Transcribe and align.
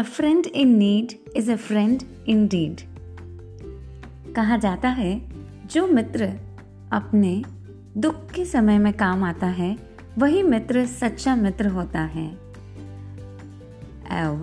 A 0.00 0.02
friend 0.02 0.46
in 0.46 0.68
need 0.68 1.12
is 1.36 1.50
a 1.52 1.54
friend 1.56 2.02
in 2.28 2.46
deed 2.48 2.80
कहा 4.34 4.56
जाता 4.56 4.88
है, 4.88 5.20
जो 5.66 5.86
मित्र 5.86 6.24
अपने 6.92 7.42
दुख 7.96 8.30
के 8.30 8.44
समय 8.44 8.78
में 8.78 8.92
काम 8.92 9.24
आता 9.24 9.46
है, 9.46 9.76
वही 10.18 10.42
मित्र 10.42 10.86
सच्चा 10.86 11.36
मित्र 11.36 11.66
होता 11.66 12.00
है। 12.14 12.26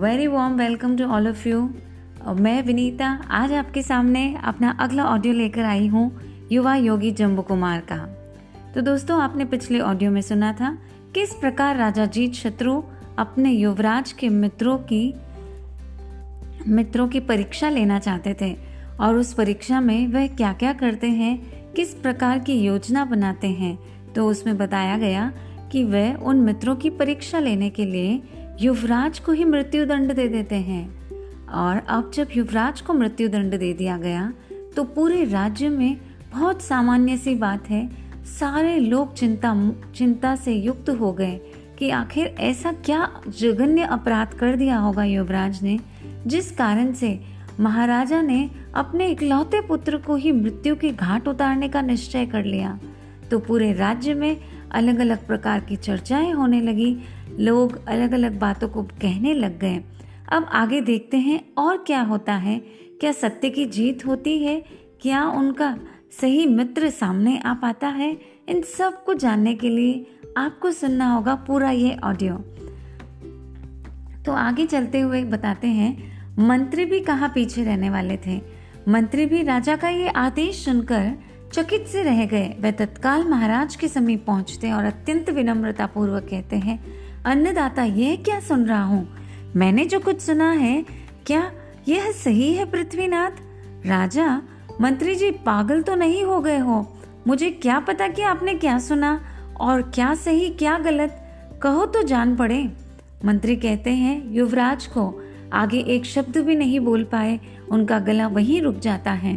Very 0.00 0.26
warm 0.26 0.56
welcome 0.56 0.96
to 0.96 1.04
all 1.04 1.28
of 1.28 1.48
you 1.48 1.68
मैं 2.36 2.62
विनीता, 2.62 3.08
आज 3.30 3.52
आपके 3.52 3.82
सामने 3.82 4.34
अपना 4.44 4.76
अगला 4.80 5.04
ऑडियो 5.04 5.34
लेकर 5.34 5.64
आई 5.64 5.86
हूँ, 5.86 6.10
युवा 6.52 6.76
योगी 6.76 7.10
जम्बू 7.12 7.42
कुमार 7.42 7.80
का। 7.92 7.96
तो 8.74 8.80
दोस्तों, 8.82 9.20
आपने 9.22 9.44
पिछले 9.44 9.80
ऑडियो 9.80 10.10
में 10.10 10.22
सुना 10.22 10.52
था, 10.52 10.76
किस 11.14 11.34
प्रकार 11.34 11.76
राजा 11.76 12.06
जीत 12.06 12.34
शत्रु 12.34 12.82
अपने 13.18 13.52
युवराज 13.52 14.12
के 14.12 14.28
मित्रों 14.28 14.78
की 14.78 15.14
मित्रों 16.68 17.08
की 17.08 17.20
परीक्षा 17.20 17.68
लेना 17.68 17.98
चाहते 17.98 18.34
थे 18.40 18.56
और 19.00 19.16
उस 19.16 19.32
परीक्षा 19.34 19.80
में 19.80 20.06
वह 20.08 20.26
क्या 20.26 20.52
क्या 20.52 20.72
करते 20.72 21.06
हैं, 21.06 21.38
किस 21.72 21.94
प्रकार 21.94 22.38
की 22.38 22.60
योजना 22.60 23.04
बनाते 23.04 23.48
हैं 23.48 23.78
तो 24.14 24.26
उसमें 24.28 24.56
बताया 24.58 24.96
गया 24.98 25.30
कि 25.72 25.84
वह 25.84 26.14
उन 26.14 26.40
मित्रों 26.40 26.76
की 26.76 26.90
परीक्षा 26.90 27.38
लेने 27.38 27.70
के 27.70 27.84
लिए 27.84 28.20
युवराज 28.60 29.18
को 29.18 29.32
ही 29.32 29.44
मृत्यु 29.44 29.84
दंड 29.86 30.14
दे 30.14 30.28
देते 30.28 30.56
हैं। 30.56 30.86
और 31.46 31.82
अब 31.88 32.10
जब 32.14 32.28
युवराज 32.36 32.80
को 32.80 32.94
मृत्यु 32.94 33.28
दंड 33.28 33.58
दे 33.58 33.72
दिया 33.72 33.96
गया 33.98 34.32
तो 34.76 34.84
पूरे 34.84 35.24
राज्य 35.24 35.68
में 35.68 35.96
बहुत 36.32 36.62
सामान्य 36.62 37.16
सी 37.16 37.34
बात 37.34 37.70
है। 37.70 37.88
सारे 38.38 38.78
लोग 38.78 39.14
चिंता 39.14 39.54
चिंता 39.94 40.34
से 40.36 40.54
युक्त 40.54 40.90
हो 40.90 41.12
गए 41.12 41.40
कि 41.78 41.90
आखिर 41.90 42.34
ऐसा 42.40 42.72
क्या 42.84 43.08
जघन्य 43.38 43.82
अपराध 43.82 44.34
कर 44.34 44.56
दिया 44.56 44.78
होगा 44.78 45.04
युवराज 45.04 45.62
ने। 45.62 45.78
जिस 46.26 46.50
कारण 46.52 46.92
से 46.92 47.20
महाराजा 47.60 48.22
ने 48.22 48.50
अपने 48.74 49.06
इकलौते 49.06 49.60
पुत्र 49.60 49.96
को 49.96 50.16
ही 50.16 50.32
मृत्यु 50.32 50.76
के 50.76 50.92
घाट 50.92 51.28
उतारने 51.28 51.68
का 51.68 51.80
निश्चय 51.80 52.26
कर 52.26 52.44
लिया। 52.44 52.80
तो 53.30 53.38
पूरे 53.38 53.72
राज्य 53.72 54.14
में 54.14 54.36
अलग 54.70 54.98
अलग 54.98 55.26
प्रकार 55.26 55.60
की 55.60 55.76
चर्चाएँ 55.76 56.32
होने 56.32 56.60
लगी। 56.60 56.98
लोग 57.38 57.86
अलग 57.86 58.12
अलग 58.12 58.38
बातों 58.38 58.68
को 58.68 58.82
कहने 58.82 59.34
लग 59.34 59.58
गए। 59.58 59.84
अब 60.32 60.44
आगे 60.52 60.80
देखते 60.80 61.16
हैं 61.16 61.54
और 61.58 61.84
क्या 61.86 62.02
होता 62.02 62.34
है। 62.34 62.58
क्या 63.00 63.12
सत्य 63.12 63.50
की 63.50 63.64
जीत 63.64 64.06
होती 64.06 64.38
है? 64.38 64.64
क्या 65.00 65.24
उनका 65.24 65.78
सही 66.20 66.46
मित्र 66.46 66.90
सामने 66.90 67.38
आ 67.38 67.54
पाता 67.54 67.88
है? 67.88 68.20
इन 68.48 68.62
सबको 68.62 69.14
जानने 69.14 69.54
के 69.54 69.68
लिए 69.68 70.06
आपको 70.36 70.70
सुनना 70.70 71.12
होगा 71.12 71.34
पूरा 71.34 71.70
ये 71.70 71.96
ऑडियो। 72.04 72.44
तो 74.28 74.32
आगे 74.32 74.64
चलते 74.66 75.00
हुए 75.00 75.22
बताते 75.24 75.66
हैं, 75.66 75.90
मंत्री 76.38 76.84
भी 76.84 77.00
कहा 77.00 77.28
पीछे 77.28 77.62
रहने 77.64 77.90
वाले 77.90 78.16
थे? 78.16 78.40
मंत्री 78.88 79.26
भी 79.26 79.42
राजा 79.42 79.76
का 79.76 79.88
ये 79.88 80.08
आदेश 80.08 80.64
सुनकर 80.64 81.12
चकित 81.52 81.86
से 81.86 82.02
रह 82.02 82.24
गए। 82.26 82.48
वे 82.60 82.72
तत्काल 82.72 83.24
महाराज 83.24 83.76
के 83.76 83.88
समीप 83.88 84.24
पहुँचते 84.26 84.72
और 84.72 84.84
अत्यंत 84.84 85.30
विनम्रता 85.30 85.86
पूर्वक 85.86 86.26
कहते 86.30 86.56
हैं, 86.56 86.78
अन्नदाता, 87.24 87.82
यह 87.82 88.16
क्या 88.16 88.40
सुन 88.40 88.66
रहा 88.66 88.82
हूँ? 88.82 89.08
मैंने 89.56 89.84
जो 89.84 90.00
कुछ 90.00 90.20
सुना 90.20 90.50
है, 90.50 90.84
क्या 91.26 91.50
यह 91.88 92.10
सही 92.14 92.52
है 92.54 92.64
पृथ्वीनाथ? 92.64 93.30
राजा, 93.86 94.42
मंत्री 94.80 95.14
जी, 95.14 95.30
पागल 95.30 95.80
तो 95.82 95.94
नहीं 95.94 96.22
हो 96.24 96.40
गए 96.40 96.58
हो? 96.58 96.98
मुझे 97.26 97.50
क्या 97.50 97.78
पता 97.80 98.08
कि 98.08 98.22
आपने 98.22 98.54
क्या 98.54 98.78
सुना 98.78 99.20
और 99.60 99.82
क्या 99.82 100.14
सही, 100.14 100.48
क्या 100.48 100.78
गलत? 100.78 101.18
कहो 101.62 101.86
तो 101.86 102.02
जान 102.02 102.36
पड़े। 102.36 102.87
मंत्री 103.24 103.56
कहते 103.56 103.90
हैं, 103.90 104.32
युवराज 104.32 104.86
को 104.86 105.22
आगे 105.52 105.78
एक 105.78 106.04
शब्द 106.04 106.36
भी 106.36 106.54
नहीं 106.54 106.80
बोल 106.80 107.04
पाए, 107.04 107.40
उनका 107.70 107.98
गला 107.98 108.26
वहीं 108.26 108.62
रुक 108.62 108.78
जाता 108.78 109.12
है। 109.12 109.36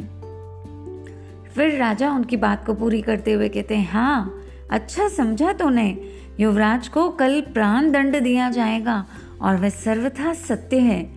फिर 1.56 1.78
राजा 1.78 2.12
उनकी 2.12 2.38
बात 2.38 2.66
को 2.66 2.74
पूरी 2.74 3.02
करते 3.02 3.31
हुए 3.31 3.50
कहते 3.50 3.75
हैं 3.75 3.91
हाँ 3.91 4.41
अच्छा 4.72 5.08
समझा 5.08 5.53
तूने। 5.53 6.02
युवराज 6.40 6.88
को 6.88 7.09
कल 7.09 7.41
प्राण 7.41 7.91
दंड 7.91 8.20
दिया 8.20 8.50
जाएगा 8.50 9.06
और 9.41 9.56
वह 9.56 9.70
सर्वथा 9.70 10.34
सत्य 10.34 10.80
है। 10.80 11.12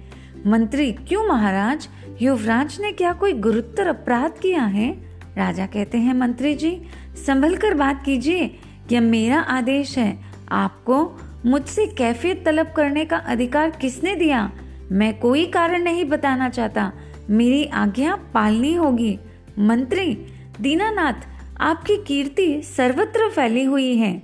मंत्री, 0.47 0.93
क्यों 0.93 1.29
महाराज? 1.29 1.89
युवराज 2.23 2.79
ने 2.81 2.93
क्या 2.93 3.13
कोई 3.13 3.33
गुरुतर 3.33 3.87
अपराध 3.87 4.33
किया 4.33 4.65
है? 4.65 4.93
राजा 5.37 5.67
कहते 5.67 5.99
हैं, 5.99 6.15
मंत्री 6.15 6.55
जी 6.55 6.83
संभल 7.27 7.57
कर 7.57 7.75
बात 7.75 8.05
कीजिए 8.05 8.59
यह 8.93 9.01
मेरा 9.01 9.41
आदेश 9.41 9.99
है, 9.99 10.19
आपको 10.53 11.19
मुझसे 11.47 11.87
कैफियत 11.87 12.45
तलब 12.47 12.73
करने 12.73 13.05
का 13.05 13.17
अधिकार 13.17 13.71
किसने 13.71 14.15
दिया? 14.17 14.51
मैं 14.93 15.19
कोई 15.21 15.45
कारण 15.47 15.83
नहीं 15.83 16.05
बताना 16.05 16.49
चाहता। 16.49 16.93
मेरी 17.31 17.65
आज्ञा 17.65 18.15
पालनी 18.35 18.75
होगी। 18.75 19.19
मंत्री, 19.59 20.15
दीनानाथ, 20.61 21.27
आपकी 21.61 21.97
कीर्ति 21.97 22.63
सर्वत्र 22.63 23.29
फैली 23.31 23.65
हुई 23.65 23.95
है। 23.97 24.23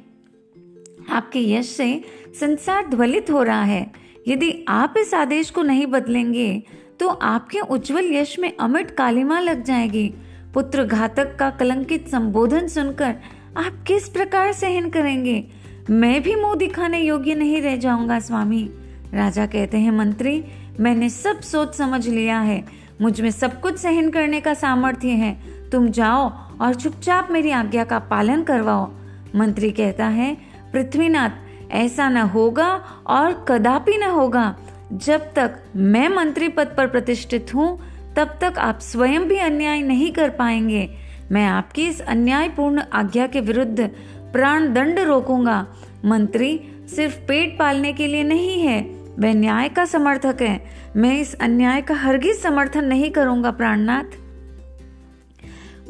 आपके 1.11 1.41
यश 1.53 1.67
से 1.67 2.03
संसार 2.41 2.87
ध्वलित 2.87 3.31
हो 3.31 3.43
रहा 3.43 3.63
है। 3.63 3.91
यदि 4.29 4.65
आप 4.69 4.95
इस 4.99 5.15
आदेश 5.15 5.51
को 5.51 5.63
नहीं 5.63 5.87
बदलेंगे 5.87 6.63
तो 7.01 7.09
आपके 7.09 7.61
उज्जवल 7.61 8.05
यश 8.05 8.39
में 8.39 8.53
अमिट 8.61 8.91
कालिमा 8.91 9.41
लग 9.41 9.63
जाएगी। 9.65 10.13
पुत्र 10.55 10.85
घातक 10.85 11.37
का 11.37 11.51
कलंकित 11.51 12.09
संबोधन 12.09 12.67
सुनकर 12.69 13.15
आप 13.57 13.85
किस 13.87 14.09
प्रकार 14.09 14.53
सहन 14.53 14.91
करेंगे? 14.91 15.47
मैं 15.91 16.23
भी 16.23 16.35
मुँह 16.35 16.55
दिखाने 16.55 17.01
योग्य 17.01 17.35
नहीं 17.35 17.63
रह 17.63 17.77
जाऊँगा, 17.77 18.19
स्वामी। 18.19 18.71
राजा 19.15 19.47
कहते 19.47 19.79
हैं, 19.79 19.91
मंत्री, 19.91 20.45
मैंने 20.81 21.09
सब 21.09 21.41
सोच 21.41 21.75
समझ 21.75 22.09
लिया 22.09 22.41
है। 22.41 22.65
मुझमें 23.01 23.31
सब 23.31 23.61
कुछ 23.61 23.77
सहन 23.77 24.11
करने 24.11 24.41
का 24.41 24.55
सामर्थ्य 24.55 25.09
है। 25.09 25.41
तुम 25.71 25.91
जाओ 25.91 26.33
और 26.61 26.75
चुपचाप 26.75 27.29
मेरी 27.31 27.51
आज्ञा 27.51 27.85
का 27.85 27.99
पालन 27.99 28.43
करवाओ। 28.43 28.93
मंत्री 29.37 29.71
कहता 29.71 30.07
है, 30.07 30.37
पृथ्वीनाथ, 30.73 31.31
ऐसा 31.71 32.09
न 32.09 32.17
होगा 32.17 32.83
और 33.07 33.45
कदापि 33.49 33.97
न 33.97 34.03
होगा। 34.03 34.57
जब 34.93 35.33
तक 35.35 35.63
मैं 35.77 36.09
मंत्री 36.09 36.49
पद 36.49 36.75
पर 36.77 36.87
प्रतिष्ठित 36.87 37.55
हूँ, 37.55 37.81
तब 38.17 38.39
तक 38.41 38.55
आप 38.59 38.79
स्वयं 38.81 39.21
भी 39.21 39.39
अन्याय 39.39 39.83
नहीं 39.83 40.13
कर 40.13 40.31
पाएँगे। 40.31 40.91
मैं 41.33 41.47
आपकी 41.47 41.87
इस 41.87 42.01
अन्यायपूर्ण 42.01 42.83
आज्ञा 42.93 43.27
के 43.27 43.41
विरुद्ध 43.41 43.91
प्राण 44.33 44.73
दंड 44.73 44.99
रोकूँगा। 44.99 45.67
मंत्री 46.05 46.61
सिर्फ़ 46.97 47.19
पेट 47.19 47.59
पालने 47.59 47.93
के 47.93 48.07
लिए 48.07 48.23
नहीं 48.23 48.63
है, 48.63 48.83
वह 49.19 49.35
न्याय 49.35 49.69
का 49.69 49.85
समर्थक 49.85 50.43
है। 50.43 50.65
मैं 50.97 51.21
इस 51.21 51.35
अन्याय 51.35 51.83
का 51.83 51.95
हरगिज 51.95 52.37
समर्थन 52.37 52.85
नहीं 52.85 53.11
करूँगा, 53.11 53.51
प्राणनाथ। 53.51 54.05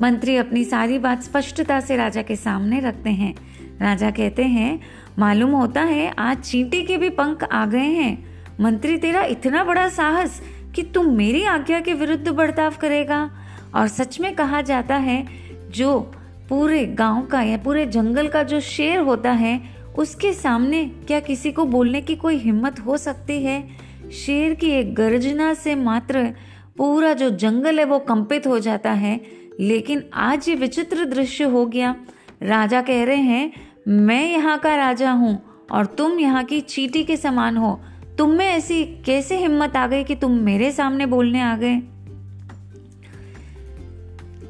मंत्री 0.02 0.36
अपनी 0.36 0.64
सारी 0.64 0.98
बात 0.98 1.22
स्पष्टता 1.22 1.80
से 1.80 1.96
राजा 1.96 2.22
के 2.22 2.36
सामने 2.36 2.80
रखते 2.80 3.10
हैं। 3.10 3.34
राजा 3.80 4.10
कहते 4.10 4.44
हैं, 4.44 4.80
मालूम 5.18 5.50
होता 5.50 5.82
है, 5.82 6.14
आज 6.18 6.38
चींटी 6.38 6.82
के 6.82 6.96
भी 6.96 7.10
पंख 7.10 7.44
आ 7.44 7.66
गए 7.66 7.78
हैं। 7.78 8.24
मंत्री, 8.60 8.96
तेरा 8.96 9.22
इतना 9.22 9.64
बड़ा 9.64 9.88
साहस 9.88 10.42
कि 10.74 10.82
तुम 10.82 11.06
मेरी 11.06 11.44
आज्ञा 11.44 11.80
के 11.80 11.94
विरुद्ध 11.94 12.28
बर्ताव 12.28 12.74
करेगा। 12.80 13.30
और 13.74 13.88
सच 13.88 14.20
में 14.20 14.34
कहा 14.34 14.62
जाता 14.62 14.96
है, 14.96 15.26
जो 15.70 16.12
पूरे 16.50 16.86
गाँव 16.86 17.26
का 17.26 17.42
या 17.42 17.56
पूरे 17.56 17.86
जंगल 17.86 18.28
का 18.28 18.42
जो 18.42 18.60
शेर 18.60 18.98
होता 18.98 19.32
है, 19.32 19.60
उसके 19.98 20.32
सामने 20.32 20.84
क्या 20.84 21.20
किसी 21.20 21.52
को 21.52 21.64
बोलने 21.64 22.00
की 22.00 22.16
कोई 22.16 22.36
हिम्मत 22.36 22.80
हो 22.80 22.96
सकती 22.96 23.44
है? 23.44 23.68
शेर 24.12 24.54
की 24.54 24.70
एक 24.70 24.94
गर्जना 24.94 25.54
से 25.54 25.74
मात्र 25.74 26.34
पूरा 26.76 27.12
जो 27.12 27.30
जंगल 27.30 27.78
है 27.78 27.84
वो 27.84 27.98
कंपित 27.98 28.46
हो 28.46 28.58
जाता 28.58 28.92
है। 28.92 29.20
लेकिन 29.60 30.02
आज 30.14 30.48
ये 30.48 30.54
विचित्र 30.54 31.04
दृश्य 31.04 31.44
हो 31.44 31.66
गया। 31.66 31.96
राजा 32.42 32.82
कह 32.82 33.04
रहे 33.04 33.16
हैं, 33.16 33.52
मैं 33.88 34.32
यहाँ 34.32 34.58
का 34.58 34.76
राजा 34.76 35.10
हूँ 35.10 35.42
और 35.72 35.86
तुम 35.86 36.18
यहाँ 36.18 36.44
की 36.44 36.60
चीटी 36.60 37.04
के 37.04 37.16
समान 37.16 37.56
हो। 37.56 37.80
तुम 38.18 38.30
में 38.30 38.46
ऐसी 38.46 38.84
कैसे 38.84 39.36
हिम्मत 39.36 39.76
आ 39.76 39.86
गई 39.86 40.04
कि 40.04 40.14
तुम 40.14 40.32
मेरे 40.32 40.70
सामने 40.70 41.06
बोलने 41.06 41.40
आ 41.40 41.56
गए? 41.56 41.82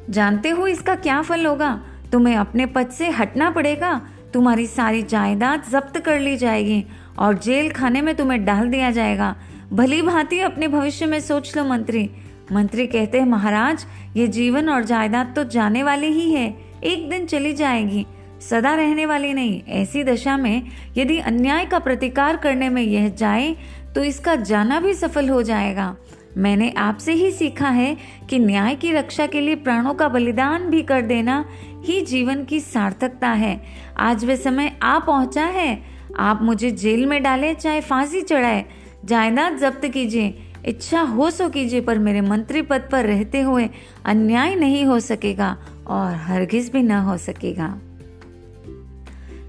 जानते 0.09 0.49
हो 0.49 0.67
इसका 0.67 0.95
क्या 0.95 1.21
फल 1.21 1.45
होगा? 1.45 1.83
तुम्हें 2.11 2.35
अपने 2.35 2.65
पद 2.65 2.89
से 2.89 3.09
हटना 3.09 3.49
पड़ेगा। 3.49 4.01
तुम्हारी 4.33 4.65
सारी 4.67 5.01
जायदाद 5.03 5.63
जब्त 5.71 5.97
कर 5.97 6.19
ली 6.19 6.35
जाएगी 6.37 6.83
और 7.19 7.37
जेल 7.37 7.69
खाने 7.71 8.01
में 8.01 8.15
तुम्हें 8.15 8.43
डाल 8.45 8.69
दिया 8.69 8.91
जाएगा। 8.91 9.35
भली 9.73 10.01
भांति 10.01 10.39
अपने 10.39 10.67
भविष्य 10.67 11.05
में 11.05 11.19
सोच 11.19 11.55
लो 11.57 11.63
मंत्री। 11.65 12.09
मंत्री 12.51 12.85
कहते 12.87 13.19
हैं, 13.19 13.25
महाराज, 13.25 13.85
ये 14.15 14.27
जीवन 14.27 14.69
और 14.69 14.83
जायदाद 14.83 15.33
तो 15.35 15.43
जाने 15.43 15.83
वाली 15.83 16.07
ही 16.07 16.31
है। 16.31 16.53
एक 16.83 17.09
दिन 17.09 17.25
चली 17.25 17.53
जाएगी। 17.53 18.05
सदा 18.41 18.73
रहने 18.75 19.05
वाली 19.05 19.33
नहीं। 19.33 19.61
ऐसी 19.71 20.03
दशा 20.03 20.37
में 20.37 20.63
यदि 20.97 21.17
अन्याय 21.19 21.65
का 21.65 21.79
प्रतिकार 21.79 22.37
करने 22.37 22.69
में 22.69 22.81
यह 22.81 23.09
जाए 23.09 23.55
तो 23.95 24.03
इसका 24.03 24.35
जाना 24.35 24.79
भी 24.79 24.93
सफल 24.93 25.29
हो 25.29 25.41
जाएगा। 25.43 25.95
मैंने 26.37 26.69
आपसे 26.77 27.13
ही 27.13 27.31
सीखा 27.31 27.69
है 27.69 27.95
कि 28.29 28.39
न्याय 28.39 28.75
की 28.75 28.91
रक्षा 28.91 29.25
के 29.27 29.41
लिए 29.41 29.55
प्राणों 29.55 29.93
का 29.93 30.07
बलिदान 30.07 30.69
भी 30.69 30.81
कर 30.81 31.01
देना 31.01 31.43
ही 31.85 32.01
जीवन 32.01 32.43
की 32.43 32.59
सार्थकता 32.59 33.29
है। 33.29 33.61
आज 33.97 34.25
वे 34.25 34.37
समय 34.37 34.77
आ 34.83 34.99
पहुँचा 34.99 35.45
है। 35.45 35.83
आप 36.17 36.39
मुझे 36.41 36.71
जेल 36.71 37.05
में 37.05 37.23
डाले, 37.23 37.53
चाहे 37.53 37.81
फांसी 37.81 38.21
चढ़ाए। 38.21 38.65
जायदाद 39.05 39.57
जब्त 39.57 39.85
कीजिए, 39.85 40.33
इच्छा 40.65 41.01
हो 41.01 41.29
सो 41.31 41.49
कीजिए, 41.49 41.81
पर 41.81 41.99
मेरे 41.99 42.21
मंत्री 42.21 42.61
पद 42.61 42.89
पर 42.91 43.05
रहते 43.05 43.41
हुए 43.41 43.69
अन्याय 44.05 44.55
नहीं 44.55 44.85
हो 44.85 44.99
सकेगा 44.99 45.57
और 45.87 46.13
हरगिज 46.15 46.71
भी 46.71 46.81
न 46.81 46.91
हो 46.91 47.17
सकेगा। 47.17 47.81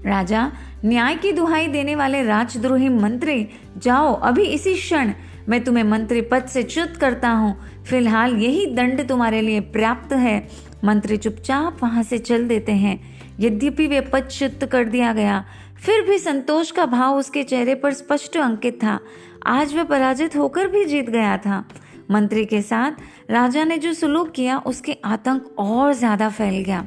राजा, 0.05 0.51
न्याय 0.85 1.15
की 1.15 1.31
दुहाई 1.31 1.67
देने 1.67 1.95
वाले 1.95 2.23
राजद्रोही 2.23 2.89
मंत्री, 2.89 3.47
जाओ, 3.77 4.13
अभी 4.13 4.43
इसी 4.43 4.73
क्षण 4.73 5.11
मैं 5.49 5.63
तुम्हें 5.63 5.83
मंत्री 5.83 6.21
पद 6.21 6.45
से 6.45 6.63
च्युत 6.63 6.97
करता 6.97 7.29
हूँ। 7.29 7.83
फ़िलहाल 7.83 8.35
यही 8.35 8.65
दंड 8.65 9.07
तुम्हारे 9.07 9.41
लिए 9.41 9.59
पर्याप्त 9.59 10.13
है। 10.13 10.47
मंत्री 10.83 11.17
चुपचाप 11.17 11.83
वहाँ 11.83 12.03
से 12.03 12.17
चल 12.17 12.47
देते 12.47 12.71
हैं। 12.71 12.99
यद्यपि 13.39 13.87
वे 13.87 14.01
पद 14.01 14.27
च्युत 14.31 14.63
कर 14.63 14.85
दिया 14.85 15.13
गया, 15.13 15.43
फिर 15.77 16.01
भी 16.01 16.17
संतोष 16.17 16.71
का 16.71 16.85
भाव 16.85 17.17
उसके 17.17 17.43
चेहरे 17.43 17.75
पर 17.75 17.93
स्पष्ट 17.93 18.37
अंकित 18.37 18.83
था। 18.83 18.99
आज 19.45 19.75
वह 19.75 19.83
पराजित 19.83 20.35
होकर 20.35 20.67
भी 20.67 20.85
जीत 20.85 21.09
गया 21.09 21.37
था। 21.37 21.63
मंत्री 22.11 22.45
के 22.45 22.61
साथ 22.61 23.31
राजा 23.31 23.63
ने 23.63 23.77
जो 23.77 23.93
सुलूक 23.93 24.31
किया, 24.31 24.57
उसके 24.57 24.97
आतंक 25.05 25.55
और 25.59 25.93
ज़्यादा 25.93 26.29
फैल 26.29 26.63
गया। 26.63 26.85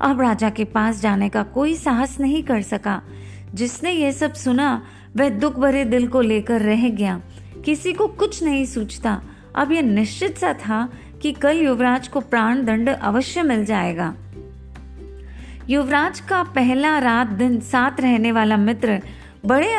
अब 0.00 0.20
राजा 0.20 0.50
के 0.50 0.64
पास 0.64 1.00
जाने 1.00 1.28
का 1.28 1.42
कोई 1.42 1.74
साहस 1.74 2.18
नहीं 2.20 2.42
कर 2.42 2.62
सका। 2.62 3.02
जिसने 3.54 3.92
ये 3.92 4.12
सब 4.12 4.32
सुना, 4.32 4.82
वह 5.16 5.28
दुख 5.28 5.58
भरे 5.58 5.84
दिल 5.84 6.08
को 6.08 6.20
लेकर 6.20 6.60
रह 6.60 6.88
गया। 6.88 7.20
किसी 7.64 7.92
को 7.92 8.06
कुछ 8.06 8.42
नहीं 8.42 8.64
सूझता। 8.64 9.20
अब 9.56 9.72
यह 9.72 9.82
निश्चित 9.82 10.38
सा 10.38 10.52
था 10.52 10.88
कि 11.22 11.32
कल 11.32 11.56
युवराज 11.56 12.08
को 12.08 12.20
प्राण 12.20 12.64
दंड 12.64 12.88
अवश्य 12.88 13.42
मिल 13.42 13.64
जाएगा। 13.64 14.14
युवराज 15.68 16.20
का 16.20 16.42
पहला 16.42 16.98
रात 16.98 17.26
दिन 17.26 17.60
साथ 17.60 18.00
रहने 18.00 18.32
वाला 18.32 18.56
मित्र 18.56 19.00
बड़े 19.46 19.72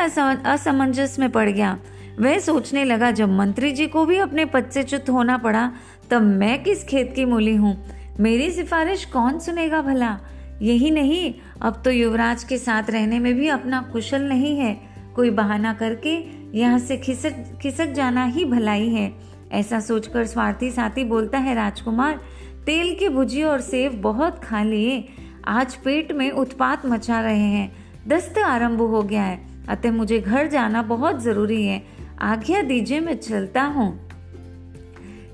असमंजस 0.46 1.20
में 1.20 1.30
पड़ 1.30 1.50
गया। 1.50 1.78
वह 2.20 2.40
सोचने 2.40 2.84
लगा, 2.84 3.12
जब 3.12 3.30
मंत्री 3.30 3.72
जी 3.72 3.88
को 3.88 4.06
भी 4.06 4.18
अपने 4.18 4.46
पद 4.46 4.66
से 4.66 4.84
च्युत 4.84 5.10
होना 5.10 5.38
पड़ा, 5.38 5.72
तब 6.10 6.22
मैं 6.22 6.64
किस 6.64 6.84
खेत 6.84 7.14
की 7.16 7.26
मूली 7.26 7.56
हूँ? 7.56 7.86
मेरी 8.20 8.52
सिफारिश 8.52 9.06
कौन 9.06 9.40
सुनेगा 9.40 9.82
भला? 9.82 10.18
यही 10.62 10.92
नहीं, 10.92 11.34
अब 11.62 11.82
तो 11.86 11.92
युवराज 11.92 12.44
के 12.44 12.58
साथ 12.58 12.84
रहने 12.90 13.20
में 13.20 13.34
भी 13.36 13.48
अपना 13.48 13.82
कुशल 13.82 14.22
नहीं 14.22 14.58
है। 14.58 14.80
कोई 15.16 15.30
बहाना 15.30 15.74
करके 15.74 16.16
यहाँ 16.58 16.80
से 16.80 16.98
खिसक 16.98 17.60
खिसक 17.62 17.88
जाना 17.88 18.26
ही 18.26 18.46
भलाई 18.46 18.90
है। 18.90 19.27
ऐसा 19.52 19.80
सोचकर 19.80 20.26
स्वार्थी 20.26 20.72
साथी 20.72 21.04
बोलता 21.04 21.38
है, 21.38 21.56
राजकुमार, 21.56 22.22
तेल 22.66 22.96
की 23.00 23.10
भुजी 23.10 23.44
और 23.44 23.62
सेव 23.62 23.92
बहुत 23.94 24.44
खा 24.44 24.64
लिए। 24.64 25.08
आज 25.48 25.76
पेट 25.76 26.12
में 26.12 26.32
उत्पात 26.32 26.86
मचा 26.86 27.20
रहे 27.20 27.40
हैं। 27.40 27.76
दस्त 28.08 28.38
आरंभ 28.38 28.82
हो 28.82 29.02
गया 29.02 29.24
है। 29.24 29.48
अतः 29.70 29.92
मुझे 29.92 30.20
घर 30.20 30.48
जाना 30.48 30.82
बहुत 30.82 31.22
ज़रूरी 31.22 31.66
है। 31.66 31.84
आज्ञा 32.20 32.62
दीजिए, 32.62 33.00
मैं 33.00 33.18
चलता 33.18 33.64
हूँ। 33.64 34.10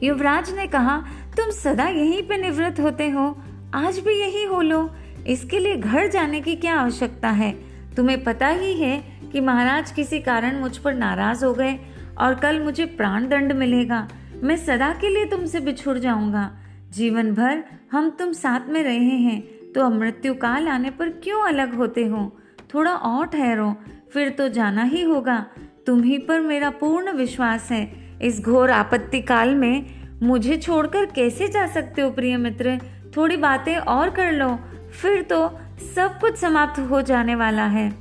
युवराज 0.03 0.55
ने 0.55 0.67
कहा, 0.67 0.97
तुम 1.37 1.49
सदा 1.49 1.87
यहीं 1.87 2.23
पे 2.23 2.37
निवृत्त 2.37 2.79
होते 2.79 3.09
हो। 3.09 3.37
आज 3.73 3.99
भी 3.99 4.21
यही 4.21 4.43
हो 4.43 4.61
लो। 4.61 4.95
इसके 5.27 5.59
लिए 5.59 5.75
घर 5.75 6.07
जाने 6.07 6.41
की 6.41 6.55
क्या 6.55 6.75
आवश्यकता 6.75 7.29
है? 7.29 7.51
तुम्हें 7.95 8.23
पता 8.23 8.47
ही 8.47 8.73
है 8.73 9.03
कि 9.31 9.41
महाराज 9.41 9.91
किसी 9.91 10.19
कारण 10.19 10.59
मुझ 10.59 10.77
पर 10.77 10.93
नाराज़ 10.93 11.45
हो 11.45 11.53
गए। 11.53 11.79
और 12.19 12.35
कल 12.35 12.59
मुझे 12.59 12.85
प्राण 12.85 13.27
दंड 13.27 13.53
मिलेगा। 13.53 14.07
मैं 14.43 14.57
सदा 14.57 14.91
के 14.93 15.09
लिए 15.09 15.25
तुमसे 15.25 15.59
बिछुड़ 15.59 15.97
जाऊँगा। 15.97 16.49
जीवन 16.89 17.31
भर 17.31 17.63
हम 17.91 18.09
तुम 18.09 18.31
साथ 18.33 18.69
में 18.69 18.81
रहे 18.83 19.17
हैं 19.19 19.41
तो 19.73 19.81
अब 19.81 19.99
मृत्यु 19.99 20.33
काल 20.33 20.67
आने 20.67 20.89
पर 20.89 21.09
क्यों 21.23 21.41
अलग 21.41 21.73
होते 21.75 22.05
हो? 22.05 22.31
थोड़ा 22.73 22.91
और 22.91 23.25
ठहरो, 23.25 23.73
फिर 24.13 24.29
तो 24.29 24.47
जाना 24.49 24.83
ही 24.83 25.03
होगा। 25.03 25.45
तुम्ही 25.87 26.17
पर 26.17 26.39
मेरा 26.39 26.69
पूर्ण 26.69 27.11
विश्वास 27.11 27.71
है। 27.71 27.83
इस 28.21 28.39
घोर 28.41 28.71
आपत्ति 28.71 29.21
काल 29.21 29.55
में 29.55 29.85
मुझे 30.23 30.57
छोड़कर 30.57 31.05
कैसे 31.05 31.47
जा 31.47 31.65
सकते 31.67 32.01
हो 32.01 32.09
प्रिय 32.09 32.37
मित्र? 32.37 32.79
थोड़ी 33.17 33.37
बातें 33.37 33.75
और 33.75 34.09
कर 34.09 34.31
लो। 34.31 34.55
फिर 35.01 35.21
तो 35.21 35.47
सब 35.95 36.19
कुछ 36.19 36.35
समाप्त 36.35 36.79
हो 36.79 37.01
जाने 37.01 37.35
वाला 37.35 37.65
है। 37.65 37.91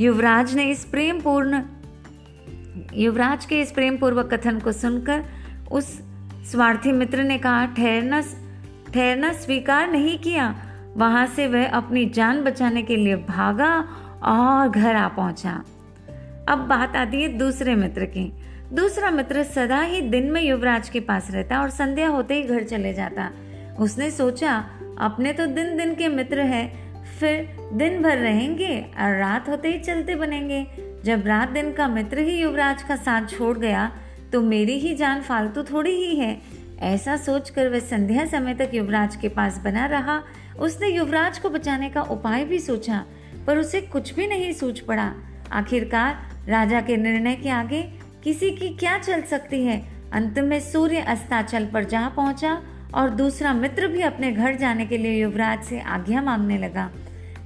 युवराज 0.00 0.54
ने 0.54 0.64
इस 0.64 0.84
प्रेम 0.84 1.20
पूर्ण 1.20 1.62
युवराज 2.94 3.44
के 3.44 3.60
इस 3.60 3.72
प्रेम 3.72 3.96
पूर्वक 3.96 4.34
कथन 4.34 4.58
को 4.58 4.72
सुनकर 4.72 5.24
उस 5.72 6.00
स्वार्थी 6.50 6.92
मित्र 6.92 7.22
ने 7.22 7.38
कहा, 7.38 7.66
ठहरना 7.66 8.20
ठहरना 8.94 9.32
स्वीकार 9.32 9.90
नहीं 9.90 10.18
किया। 10.18 10.54
वहाँ 10.96 11.26
से 11.26 11.46
वह 11.46 11.68
अपनी 11.68 12.04
जान 12.06 12.42
बचाने 12.44 12.82
के 12.82 12.96
लिए 12.96 13.16
भागा 13.16 13.74
और 14.22 14.68
घर 14.68 14.96
आ 14.96 15.08
पहुँचा। 15.08 15.64
अब 16.48 16.58
बात 16.58 16.96
आती 16.96 17.22
है 17.22 17.28
दूसरे 17.28 17.74
मित्र 17.74 18.04
की। 18.04 18.32
दूसरा 18.72 19.10
मित्र 19.10 19.42
सदा 19.42 19.80
ही 19.80 20.00
दिन 20.00 20.30
में 20.30 20.42
युवराज 20.42 20.88
के 20.88 21.00
पास 21.00 21.30
रहता 21.30 21.60
और 21.60 21.70
संध्या 21.70 22.08
होते 22.08 22.34
ही 22.34 22.42
घर 22.42 22.62
चले 22.62 22.94
जाता। 22.94 23.30
उसने 23.80 24.10
सोचा, 24.10 24.64
अपने 24.98 25.32
तो 25.32 25.46
दिन 25.46 25.76
दिन 25.76 25.94
के 25.94 26.08
मित्र 26.08 26.40
हैं, 26.40 26.82
फिर 27.04 27.56
दिन 27.72 28.02
भर 28.02 28.18
रहेंगे 28.18 28.80
और 29.00 29.18
रात 29.18 29.48
होते 29.48 29.68
ही 29.68 29.78
चलते 29.78 30.14
बनेंगे। 30.14 30.91
जब 31.04 31.26
रात 31.26 31.48
दिन 31.48 31.72
का 31.72 31.86
मित्र 31.88 32.18
ही 32.18 32.40
युवराज 32.40 32.82
का 32.82 32.96
साथ 32.96 33.28
छोड़ 33.28 33.56
गया 33.58 33.90
तो 34.32 34.40
मेरी 34.40 34.78
ही 34.78 34.94
जान 34.94 35.22
फालतू 35.22 35.62
थोड़ी 35.62 35.90
ही 35.92 36.14
है। 36.16 36.36
ऐसा 36.82 37.16
सोचकर 37.16 37.68
वह 37.68 37.78
संध्या 37.80 38.24
समय 38.26 38.54
तक 38.54 38.70
युवराज 38.74 39.16
के 39.16 39.28
पास 39.28 39.58
बना 39.64 39.86
रहा। 39.86 40.22
उसने 40.58 40.88
युवराज 40.88 41.38
को 41.38 41.50
बचाने 41.50 41.90
का 41.90 42.02
उपाय 42.02 42.44
भी 42.44 42.58
सोचा, 42.58 43.04
पर 43.46 43.58
उसे 43.58 43.80
कुछ 43.82 44.14
भी 44.14 44.26
नहीं 44.26 44.52
सूझ 44.52 44.78
पड़ा। 44.80 45.12
आखिरकार 45.52 46.16
राजा 46.48 46.80
के 46.80 46.96
निर्णय 46.96 47.34
के 47.34 47.48
आगे 47.50 47.82
किसी 48.24 48.50
की 48.50 48.68
क्या 48.76 48.98
चल 48.98 49.22
सकती 49.22 49.64
है? 49.64 49.80
अंत 50.12 50.38
में 50.38 50.58
सूर्य 50.62 51.00
अस्ताचल 51.08 51.66
पर 51.66 51.84
जा 51.84 52.08
पहुँचा 52.08 52.60
और 52.94 53.10
दूसरा 53.10 53.52
मित्र 53.52 53.86
भी 53.88 54.00
अपने 54.02 54.32
घर 54.32 54.56
जाने 54.56 54.86
के 54.86 54.98
लिए 54.98 55.20
युवराज 55.22 55.62
से 55.64 55.80
आज्ञा 55.80 56.22
मांगने 56.22 56.58
लगा। 56.58 56.90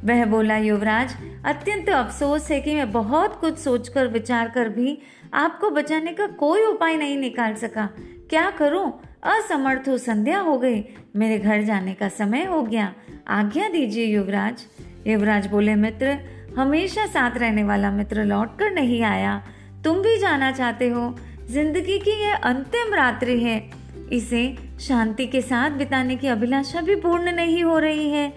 वह 0.05 0.25
बोला, 0.25 0.57
युवराज, 0.57 1.17
अत्यंत 1.45 1.89
अफसोस 1.89 2.51
है 2.51 2.61
कि 2.61 2.75
मैं 2.75 2.93
बहुत 2.93 3.41
कुछ 3.41 3.59
सोचकर 3.59 4.07
विचार 4.07 4.49
कर 4.49 4.69
भी 4.69 4.99
आपको 5.35 5.71
बचाने 5.71 6.13
का 6.13 6.27
कोई 6.27 6.63
उपाय 6.63 6.97
नहीं 6.97 7.19
निकाल 7.19 7.55
सका। 7.55 7.89
क्या 8.31 8.51
करूँ? 8.51 9.01
असमर्थ 9.23 9.89
हो, 9.89 9.99
संध्या 9.99 10.41
हो 10.41 10.59
गई। 10.59 10.85
मेरे 11.17 11.39
घर 11.39 11.63
जाने 11.63 11.95
का 11.95 12.09
समय 12.09 12.45
हो 12.45 12.63
गया। 12.63 12.95
आज्ञा 13.29 13.69
दीजिए, 13.69 14.07
युवराज। 14.07 14.67
युवराज 15.07 15.47
बोले, 15.47 15.75
मित्र, 15.75 16.19
हमेशा 16.59 17.07
साथ 17.07 17.31
रहने 17.39 17.65
वाला 17.65 17.91
मित्र 17.91 18.25
लौट 18.25 18.59
कर 18.59 18.71
नहीं 18.71 19.03
आया। 19.03 19.43
तुम 19.85 19.99
भी 19.99 20.19
जाना 20.19 20.53
चाहते 20.53 20.89
हो। 20.89 21.17
ज़िंदगी 21.51 21.99
की 21.99 22.11
यह 22.11 22.35
अंतिम 22.35 22.95
रात्रि 22.95 23.41
है। 23.41 23.71
इसे 24.13 24.57
शांति 24.81 25.27
के 25.27 25.41
साथ 25.41 25.71
बिताने 25.71 26.17
की 26.17 26.27
अभिलाषा 26.27 26.81
भी 26.81 26.95
पूर्ण 26.97 27.33
नहीं 27.33 27.65
हो 27.65 27.79
रही 27.79 28.11
है। 28.11 28.33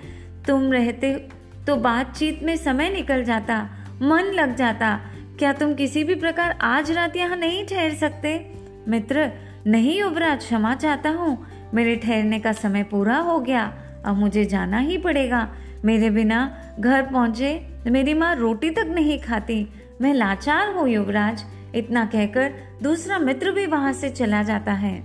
तुम 0.48 0.72
रहते 0.72 1.29
तो 1.69 1.75
बातचीत 1.75 2.43
में 2.43 2.57
समय 2.57 2.89
निकल 2.89 3.23
जाता, 3.23 3.69
मन 4.01 4.31
लग 4.33 4.55
जाता। 4.55 4.99
क्या 5.39 5.53
तुम 5.53 5.73
किसी 5.73 6.03
भी 6.03 6.15
प्रकार 6.15 6.51
आज 6.61 6.91
रात 6.91 7.15
यहाँ 7.15 7.38
नहीं 7.38 7.65
ठहर 7.65 7.93
सकते? 7.93 8.53
मित्र, 8.88 9.31
नहीं 9.67 9.99
युवराज, 9.99 10.38
क्षमा 10.38 10.75
चाहता 10.75 11.09
हूँ। 11.09 11.47
मेरे 11.73 11.95
ठहरने 11.95 12.39
का 12.39 12.51
समय 12.51 12.83
पूरा 12.83 13.17
हो 13.17 13.39
गया। 13.39 13.73
अब 14.05 14.17
मुझे 14.17 14.45
जाना 14.45 14.77
ही 14.77 14.97
पड़ेगा। 14.97 15.49
मेरे 15.85 16.09
बिना 16.09 16.57
घर 16.79 17.01
पहुँचे, 17.01 17.67
मेरी 17.88 18.13
माँ 18.13 18.35
रोटी 18.35 18.69
तक 18.69 18.85
नहीं 18.88 19.19
खाती। 19.19 19.67
मैं 20.01 20.13
लाचार 20.13 20.69
हूँ 20.69 20.89
युवराज। 20.89 21.45
इतना 21.75 22.05
कहकर 22.05 22.53
दूसरा 22.83 23.19
मित्र 23.19 23.51
भी 23.51 23.65
वहाँ 23.65 23.93
से 23.93 24.09
चला 24.09 24.43
जाता 24.43 24.73
है। 24.73 24.99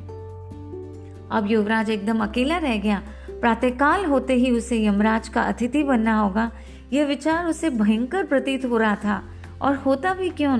अब 1.30 1.46
युवराज 1.50 1.90
एकदम 1.90 2.22
अकेला 2.22 2.58
रह 2.58 2.76
गया। 2.76 3.02
प्रातःकाल 3.40 4.04
होते 4.04 4.34
ही 4.34 4.50
उसे 4.50 4.86
यमराज 4.86 5.28
का 5.28 5.42
अतिथि 5.42 5.82
बनना 5.82 6.18
होगा। 6.18 6.52
यह 6.92 7.04
विचार 7.04 7.46
उसे 7.46 7.70
भयंकर 7.70 8.24
प्रतीत 8.24 8.64
हो 8.64 8.76
रहा 8.76 8.94
था। 8.94 9.24
और 9.62 9.76
होता 9.76 10.14
भी 10.14 10.28
क्यों 10.28 10.58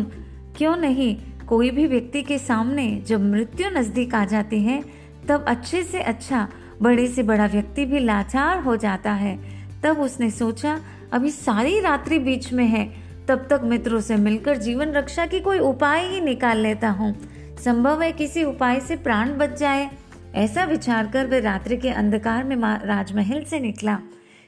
क्यों 0.57 0.77
नहीं? 0.77 1.17
कोई 1.49 1.71
भी 1.71 1.87
व्यक्ति 1.87 2.23
के 2.23 2.39
सामने 2.39 3.03
जब 3.07 3.31
मृत्यु 3.31 3.71
नज़दीक 3.71 4.15
आ 4.15 4.25
जाती 4.25 4.63
है, 4.63 4.85
तब 5.29 5.45
अच्छे 5.49 5.83
से 5.83 6.01
अच्छा 6.01 6.49
बड़े 6.83 7.07
से 7.07 7.23
बड़ा 7.23 7.47
व्यक्ति 7.47 7.85
भी 7.85 7.99
लाचार 7.99 8.59
हो 8.59 8.77
जाता 8.77 9.13
है। 9.13 9.39
तब 9.83 9.99
उसने 9.99 10.31
सोचा, 10.31 10.81
अभी 11.13 11.31
सारी 11.31 11.81
रात्रि 11.81 12.19
बीच 12.19 12.53
में 12.53 12.67
है। 12.67 12.95
तब 13.29 13.47
तक 13.51 13.61
मित्रों 13.65 14.01
से 14.01 14.17
मिलकर 14.17 14.57
जीवन 14.57 14.93
रक्षा 14.93 15.27
की 15.27 15.41
कोई 15.41 15.59
उपाय 15.59 16.07
ही 16.07 16.21
निकाल 16.21 16.59
लेता 16.59 16.91
हूँ। 16.91 17.17
संभव 17.65 18.03
है 18.03 18.13
किसी 18.13 18.45
उपाय 18.45 18.81
से 18.81 18.97
प्राण 18.97 19.39
बच 19.39 19.59
जाए। 19.59 19.91
ऐसा 20.35 20.65
विचार 20.65 21.07
कर 21.07 21.27
वे 21.27 21.41
रात्रि 21.41 21.77
के 21.77 21.89
अंधकार 21.91 22.45
में 22.45 22.57
राजमहल 22.87 23.43
से 23.45 23.61
निकला। 23.61 23.99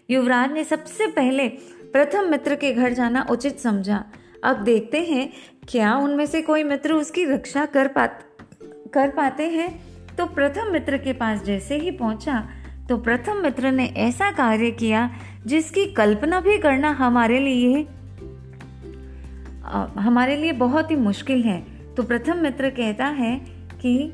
युवराज 0.09 0.53
ने 0.53 0.65
सबसे 0.65 1.07
पहले 1.07 1.49
प्रथम 1.93 2.31
मित्र 2.31 2.55
के 2.55 2.73
घर 2.73 2.93
जाना 2.93 3.27
उचित 3.31 3.59
समझा। 3.59 4.05
अब 4.45 4.57
देखते 4.57 5.01
हैं, 5.01 5.33
क्या 5.69 5.95
उनमें 5.97 6.27
से 6.27 6.43
कोई 6.43 6.65
मित्र 6.65 6.93
उसकी 6.93 7.25
रक्षा 7.25 7.65
कर 7.67 7.89
पा 7.89 8.07
कर 8.95 9.11
पाते 9.11 9.49
हैं? 9.49 9.69
तो 10.17 10.27
प्रथम 10.27 10.73
मित्र 10.73 10.99
के 10.99 11.13
पास 11.13 11.43
जैसे 11.43 11.79
ही 11.79 11.91
पहुँचा 11.91 12.47
तो 12.89 12.97
प्रथम 12.97 13.43
मित्र 13.43 13.71
ने 13.73 13.87
ऐसा 13.99 14.31
कार्य 14.31 14.71
किया, 14.71 15.11
जिसकी 15.47 15.85
कल्पना 15.93 16.41
भी 16.41 16.57
करना 16.59 16.91
हमारे 16.91 17.39
लिए 17.39 17.83
हमारे 19.99 20.37
लिए 20.37 20.53
बहुत 20.53 20.91
ही 20.91 20.97
मुश्किल 20.97 21.43
है। 21.43 21.61
तो 21.95 22.03
प्रथम 22.03 22.39
मित्र 22.39 22.71
कहता 22.71 23.07
है 23.07 23.37
कि 23.81 24.13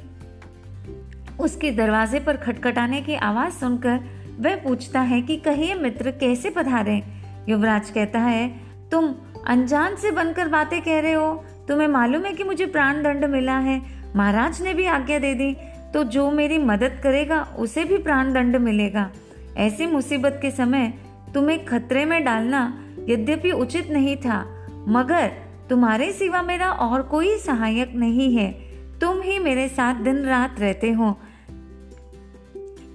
उसके 1.43 1.71
दरवाजे 1.71 2.21
पर 2.21 2.37
खटखटाने 2.37 3.01
की 3.01 3.15
आवाज़ 3.15 3.53
सुनकर 3.53 4.01
वह 4.41 4.57
पूछता 4.57 5.01
है 5.01 5.23
कि 5.23 5.37
कहिए 5.37 5.75
मित्र 5.75 6.11
कैसे 6.11 6.51
पधारे? 6.51 7.03
युवराज 7.49 7.91
कहता 7.91 8.19
है, 8.19 8.61
तुम 8.91 9.15
अनजान 9.47 9.97
से 9.97 10.11
बनकर 10.11 10.49
बातें 10.49 10.83
कह 10.83 11.01
रहे 11.01 11.13
हो। 11.13 11.45
तुम्हें 11.69 11.89
मालूम 11.89 12.25
है 12.25 12.33
कि 12.33 12.45
मुझे 12.45 12.67
प्राण 12.67 13.03
दंड 13.03 13.25
मिला 13.25 13.59
है। 13.59 13.83
महाराज 14.17 14.63
ने 14.63 14.75
भी 14.75 14.87
आज्ञा 14.87 15.19
दे 15.19 15.35
दी। 15.35 15.57
तो 15.95 16.05
जो 16.05 16.31
मेरी 16.31 16.59
मदद 16.59 17.01
करेगा, 17.03 17.43
उसे 17.59 17.85
भी 17.85 17.99
प्राण 17.99 18.33
दंड 18.33 18.57
मिलेगा। 18.57 19.11
ऐसी 19.57 19.87
मुसीबत 19.87 20.39
के 20.43 20.51
समय 20.51 20.95
तुम्हें 21.35 21.67
खतरे 21.67 22.05
में 22.05 22.25
डालना 22.25 22.85
यद्यपि 23.09 23.51
उचित 23.51 23.91
नहीं 23.91 24.17
था। 24.17 24.67
मगर 24.89 25.31
तुम्हारे 25.71 26.13
सिवा 26.13 26.43
मेरा 26.43 26.71
और 26.71 27.03
कोई 27.03 27.37
सहायक 27.37 27.93
नहीं 27.95 28.37
है। 28.37 28.73
तुम 29.01 29.21
ही 29.21 29.39
मेरे 29.39 29.69
साथ 29.69 29.95
दिन 29.95 30.17
रात 30.17 30.61
रहते 30.61 30.91
हो। 30.91 31.19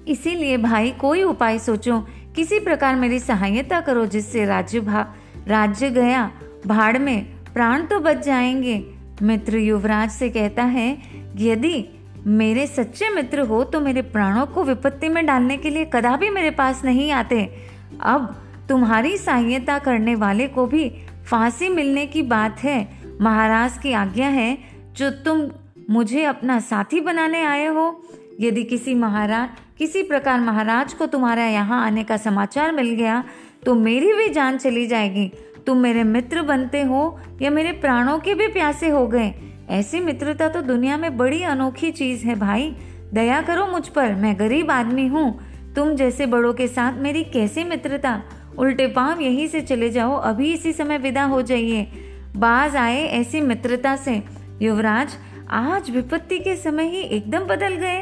इसीलिए 0.07 0.57
भाई, 0.57 0.91
कोई 0.91 1.23
उपाय 1.23 1.59
सोचो। 1.59 1.99
किसी 2.35 2.59
प्रकार 2.59 2.95
मेरी 2.95 3.19
सहायता 3.19 3.81
करो 3.81 4.05
जिससे 4.05 4.45
राज्य 4.45 4.79
भा, 4.79 5.15
राज्य 5.47 5.89
गया, 5.89 6.31
भाड़ 6.67 6.97
में, 6.97 7.25
प्राण 7.53 7.85
तो 7.85 7.99
बच 7.99 8.25
जाएँगे। 8.25 8.85
मित्र 9.21 9.57
युवराज 9.57 10.09
से 10.09 10.29
कहता 10.29 10.63
है, 10.63 10.97
यदि 11.35 11.85
मेरे 12.27 12.67
सच्चे 12.67 13.09
मित्र 13.09 13.39
हो 13.39 13.63
तो 13.63 13.79
मेरे 13.79 14.01
प्राणों 14.01 14.45
को 14.45 14.63
विपत्ति 14.63 15.09
में 15.09 15.25
डालने 15.25 15.57
के 15.57 15.69
लिए 15.69 15.89
कदापि 15.93 16.29
मेरे 16.29 16.51
पास 16.51 16.85
नहीं 16.85 17.11
आते। 17.11 17.55
अब 18.01 18.43
तुम्हारी 18.69 19.17
सहायता 19.17 19.79
करने 19.79 20.15
वाले 20.15 20.47
को 20.47 20.65
भी 20.65 20.89
फांसी 21.29 21.69
मिलने 21.69 22.05
की 22.05 22.21
बात 22.21 22.59
है। 22.59 22.87
महाराज 23.21 23.77
की 23.77 23.93
आज्ञा 23.93 24.27
है, 24.27 24.57
जो 24.95 25.09
तुम 25.09 25.49
मुझे 25.89 26.23
अपना 26.23 26.59
साथी 26.59 27.01
बनाने 27.01 27.43
आए 27.45 27.65
हो 27.65 28.03
यदि 28.39 28.63
किसी 28.63 28.93
महाराज, 28.95 29.49
किसी 29.77 30.03
प्रकार 30.03 30.39
महाराज 30.39 30.93
को 30.93 31.05
तुम्हारा 31.05 31.45
यहाँ 31.45 31.85
आने 31.85 32.03
का 32.03 32.17
समाचार 32.17 32.71
मिल 32.71 32.89
गया 32.91 33.23
तो 33.65 33.75
मेरी 33.75 34.13
भी 34.13 34.27
जान 34.29 34.57
चली 34.57 34.85
जाएगी। 34.87 35.31
तुम 35.67 35.77
मेरे 35.77 36.03
मित्र 36.03 36.41
बनते 36.41 36.81
हो, 36.81 37.19
या 37.41 37.49
मेरे 37.49 37.71
प्राणों 37.71 38.17
के 38.19 38.33
भी 38.33 38.47
प्यासे 38.47 38.89
हो 38.89 39.05
गए? 39.07 39.33
ऐसी 39.69 39.99
मित्रता 39.99 40.47
तो 40.49 40.61
दुनिया 40.61 40.97
में 40.97 41.17
बड़ी 41.17 41.41
अनोखी 41.43 41.91
चीज़ 41.91 42.25
है 42.25 42.35
भाई। 42.35 42.69
दया 43.13 43.41
करो 43.41 43.65
मुझ 43.67 43.87
पर, 43.87 44.13
मैं 44.13 44.37
गरीब 44.39 44.71
आदमी 44.71 45.07
हूँ। 45.07 45.73
तुम 45.75 45.93
जैसे 45.95 46.25
बड़ों 46.25 46.53
के 46.53 46.67
साथ 46.67 46.97
मेरी 46.97 47.23
कैसी 47.23 47.63
मित्रता? 47.63 48.21
उल्टे 48.57 48.87
पाँव 48.87 49.21
यहीं 49.21 49.47
से 49.47 49.61
चले 49.61 49.89
जाओ, 49.89 50.15
अभी 50.15 50.53
इसी 50.53 50.73
समय 50.73 50.97
विदा 50.97 51.23
हो 51.23 51.41
जाइए। 51.41 51.87
बाज 52.35 52.75
आए 52.75 53.03
ऐसी 53.03 53.41
मित्रता 53.41 53.95
से। 53.95 54.21
युवराज, 54.61 55.17
आज 55.49 55.89
विपत्ति 55.89 56.39
के 56.39 56.55
समय 56.55 56.87
ही 56.87 57.01
एकदम 57.09 57.45
बदल 57.45 57.75
गए। 57.75 57.99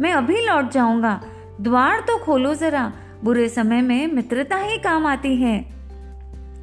मैं 0.00 0.12
अभी 0.12 0.46
लौट 0.46 0.70
जाऊँगा। 0.70 1.20
द्वार 1.60 2.00
तो 2.00 2.18
खोलो 2.18 2.54
जरा। 2.54 2.92
बुरे 3.24 3.48
समय 3.48 3.82
में 3.82 4.06
मित्रता 4.06 4.56
ही 4.56 4.78
काम 4.78 5.06
आती 5.06 5.36
है। 5.36 5.66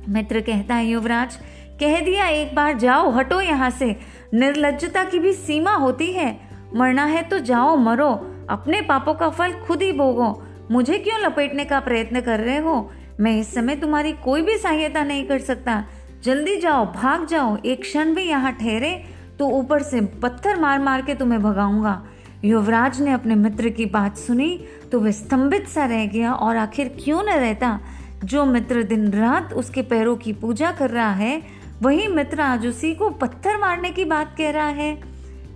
मित्र 0.09 0.41
कहता 0.41 0.75
है, 0.75 0.85
युवराज, 0.85 1.35
कह 1.79 1.99
दिया 1.99 2.27
एक 2.27 2.55
बार 2.55 2.77
जाओ, 2.77 3.11
हटो 3.11 3.41
यहाँ 3.41 3.69
से। 3.69 3.99
निर्लजता 4.33 5.03
की 5.03 5.19
भी 5.19 5.33
सीमा 5.33 5.75
होती 5.75 6.11
है। 6.13 6.39
मरना 6.75 7.05
है 7.05 7.21
तो 7.21 7.39
जाओ, 7.39 7.75
मरो। 7.75 8.11
अपने 8.49 8.81
पापों 8.81 9.13
का 9.13 9.29
फल 9.29 9.51
खुद 9.51 9.81
ही 9.81 9.91
भोगो। 9.91 10.43
मुझे 10.71 10.97
क्यों 10.97 11.19
लपेटने 11.19 11.65
का 11.65 11.79
प्रयत्न 11.79 12.21
कर 12.21 12.39
रहे 12.39 12.57
हो? 12.57 12.91
मैं 13.19 13.39
इस 13.39 13.53
समय 13.53 13.75
तुम्हारी 13.75 14.13
कोई 14.13 14.41
भी 14.41 14.57
सहायता 14.57 15.03
नहीं 15.03 15.27
कर 15.27 15.39
सकता। 15.39 15.83
जल्दी 16.23 16.57
जाओ, 16.57 16.85
भाग 16.85 17.25
जाओ। 17.25 17.57
एक 17.65 17.81
क्षण 17.81 18.13
भी 18.13 18.23
यहाँ 18.23 18.51
ठहरे 18.51 19.03
तो 19.39 19.47
ऊपर 19.47 19.81
से 19.81 20.01
पत्थर 20.01 20.59
मार 20.59 20.79
मार 20.79 21.01
के 21.01 21.15
तुम्हें 21.15 21.41
भगाऊँगा। 21.43 22.05
युवराज 22.45 23.01
ने 23.01 23.11
अपने 23.11 23.35
मित्र 23.35 23.69
की 23.69 23.85
बात 23.85 24.17
सुनी 24.17 24.63
तो 24.91 24.99
वह 24.99 25.11
स्तंभित 25.11 25.67
सा 25.67 25.85
रह 25.85 26.05
गया 26.05 26.33
और 26.33 26.57
आखिर 26.57 26.97
क्यों 27.03 27.23
न 27.23 27.25
रहता? 27.25 27.79
जो 28.23 28.45
मित्र 28.45 28.83
दिन 28.83 29.11
रात 29.11 29.53
उसके 29.53 29.81
पैरों 29.81 30.15
की 30.15 30.33
पूजा 30.33 30.71
कर 30.71 30.89
रहा 30.89 31.11
है, 31.11 31.43
वही 31.81 32.07
मित्र 32.07 32.41
आज 32.41 32.67
उसी 32.67 32.95
को 32.95 33.09
पत्थर 33.09 33.57
मारने 33.57 33.91
की 33.91 34.05
बात 34.05 34.35
कह 34.37 34.49
रहा 34.49 34.67
है। 34.67 35.03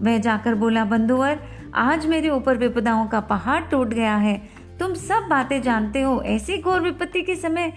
वह 0.01 0.17
जाकर 0.17 0.55
बोला, 0.55 0.85
बंधुवर, 0.85 1.39
आज 1.75 2.05
मेरे 2.05 2.29
ऊपर 2.29 2.57
विपदाओं 2.57 3.07
का 3.07 3.19
पहाड़ 3.19 3.63
टूट 3.63 3.87
गया 3.87 4.15
है। 4.15 4.49
तुम 4.79 4.93
सब 4.93 5.27
बातें 5.29 5.61
जानते 5.61 6.01
हो। 6.01 6.21
ऐसी 6.21 6.57
घोर 6.57 6.81
विपत्ति 6.81 7.21
के 7.21 7.35
समय 7.35 7.73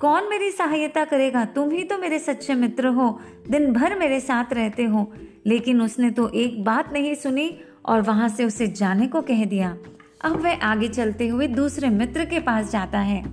कौन 0.00 0.30
मेरी 0.30 0.50
सहायता 0.50 1.04
करेगा? 1.04 1.44
तुम 1.44 1.70
ही 1.70 1.82
तो 1.82 1.98
मेरे 1.98 2.18
सच्चे 2.18 2.54
मित्र 2.54 2.86
हो। 2.86 3.20
दिन 3.50 3.72
भर 3.72 3.98
मेरे 3.98 4.20
साथ 4.20 4.52
रहते 4.52 4.84
हो। 4.84 5.12
लेकिन 5.46 5.82
उसने 5.82 6.10
तो 6.10 6.28
एक 6.28 6.64
बात 6.64 6.92
नहीं 6.92 7.14
सुनी 7.14 7.60
और 7.88 8.00
वहाँ 8.00 8.28
से 8.28 8.44
उसे 8.44 8.66
जाने 8.66 9.06
को 9.06 9.20
कह 9.20 9.44
दिया। 9.44 9.76
अब 10.24 10.32
वह 10.32 10.60
आगे 10.62 10.88
चलते 10.88 11.28
हुए 11.28 11.46
दूसरे 11.46 11.88
मित्र 11.88 12.24
के 12.24 12.40
पास 12.40 12.72
जाता 12.72 12.98
है। 12.98 13.24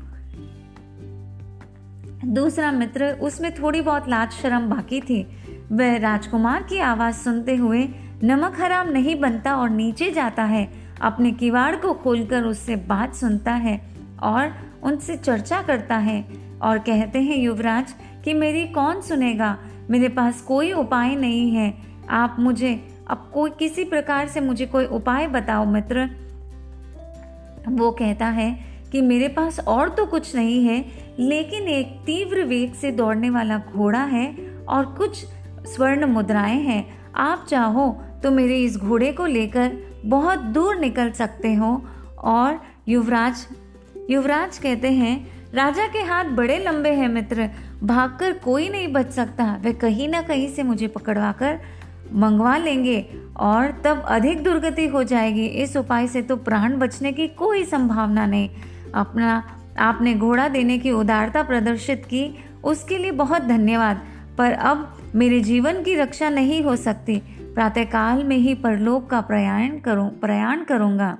दूसरा 2.25 2.71
मित्र, 2.71 3.05
उसमें 3.21 3.53
थोड़ी 3.53 3.81
बहुत 3.81 4.09
लाज 4.09 4.31
शर्म 4.31 4.65
बाकी 4.65 5.01
थी। 5.01 5.27
वह 5.71 5.97
राजकुमार 5.97 6.63
की 6.63 6.79
आवाज़ 6.79 7.15
सुनते 7.15 7.55
हुए 7.55 7.89
नमक 8.24 8.62
हराम 8.62 8.89
नहीं 8.89 9.19
बनता 9.19 9.55
और 9.55 9.69
नीचे 9.69 10.12
जाता 10.12 10.43
है। 10.43 10.74
अपने 11.01 11.31
किवाड़ 11.31 11.75
को 11.75 11.93
खोलकर 11.93 12.43
उससे 12.43 12.75
बात 12.75 13.15
सुनता 13.15 13.53
है 13.53 13.89
और 14.24 14.53
उनसे 14.83 15.17
चर्चा 15.17 15.62
करता 15.62 15.97
है 15.97 16.25
और 16.62 16.77
कहते 16.77 17.21
हैं, 17.21 17.38
युवराज, 17.38 17.95
कि 18.25 18.33
मेरी 18.33 18.65
कौन 18.65 19.01
सुनेगा? 19.01 19.57
मेरे 19.89 20.09
पास 20.09 20.41
कोई 20.41 20.74
उपाय 20.74 21.15
नहीं 21.15 21.51
है। 21.51 21.77
आप 22.09 22.35
मुझे 22.39 22.95
अब 23.07 23.29
कोई 23.33 23.50
किसी 23.50 23.83
प्रकार 23.83 24.27
से 24.27 24.41
मुझे 24.41 24.65
कोई 24.65 24.85
उपाय 24.85 25.27
बताओ 25.27 25.65
मित्र। 25.65 26.09
वो 27.69 27.91
कहता 27.91 28.27
है 28.29 28.50
कि 28.91 29.01
मेरे 29.01 29.27
पास 29.27 29.59
और 29.59 29.89
तो 29.89 30.05
कुछ 30.05 30.35
नहीं 30.35 30.63
है, 30.65 30.83
लेकिन 31.19 31.67
एक 31.67 31.95
तीव्र 32.05 32.43
वेग 32.43 32.74
से 32.74 32.91
दौड़ने 32.91 33.29
वाला 33.29 33.57
घोड़ा 33.57 34.03
है 34.03 34.27
और 34.69 34.85
कुछ 34.97 35.25
स्वर्ण 35.67 36.05
मुद्राएँ 36.05 36.59
हैं। 36.62 36.85
आप 37.15 37.45
चाहो 37.50 37.89
तो 38.24 38.31
मेरे 38.31 38.57
इस 38.57 38.77
घोड़े 38.77 39.12
को 39.12 39.25
लेकर 39.25 39.77
बहुत 40.05 40.39
दूर 40.39 40.75
निकल 40.75 41.12
सकते 41.12 41.53
हो 41.53 41.81
और 42.19 42.59
युवराज 42.88 43.45
युवराज 44.09 44.57
कहते 44.57 44.91
हैं, 44.91 45.15
राजा 45.53 45.88
के 45.88 46.00
हाथ 46.00 46.25
बड़े 46.31 46.57
लंबे 46.59 46.89
हैं 46.89 47.07
मित्र, 47.09 47.50
भागकर 47.83 48.33
कोई 48.33 48.67
नहीं 48.69 48.88
बच 48.88 49.09
सकता। 49.12 49.43
वह 49.63 49.74
कहीं 49.74 50.07
ना 50.09 50.21
कहीं 50.21 50.47
से 50.50 50.63
मुझे 50.63 50.88
पकड़वाकर 50.88 51.59
मंगवा 52.13 52.57
लेंगे 52.57 53.07
और 53.38 53.81
तब 53.85 54.05
अधिक 54.07 54.43
दुर्गति 54.43 54.88
हो 54.88 55.03
जाएगी। 55.03 55.45
इस 55.45 55.77
उपाय 55.77 56.07
से 56.07 56.21
तो 56.21 56.35
प्राण 56.35 56.77
बचने 56.77 57.12
की 57.12 57.27
कोई 57.27 57.63
संभावना 57.63 58.25
नहीं। 58.25 58.50
अपना, 58.95 59.43
आपने 59.79 60.13
घोड़ा 60.13 60.47
देने 60.47 60.77
की 60.77 60.91
उदारता 60.91 61.43
प्रदर्शित 61.43 62.05
की, 62.05 62.35
उसके 62.63 62.97
लिए 62.97 63.12
बहुत 63.12 63.41
धन्यवाद। 63.41 64.01
पर 64.38 64.51
अब 64.51 64.97
मेरे 65.15 65.41
जीवन 65.41 65.83
की 65.83 65.95
रक्षा 65.95 66.29
नहीं 66.29 66.63
हो 66.63 66.75
सकती। 66.75 67.21
प्रातःकाल 67.55 68.24
में 68.24 68.38
ही 68.38 68.53
परलोक 68.53 69.09
का 69.09 69.21
प्रयाण 69.21 69.79
करूँ, 69.79 70.09
प्रयाण 70.09 70.63
करूँगा। 70.63 71.17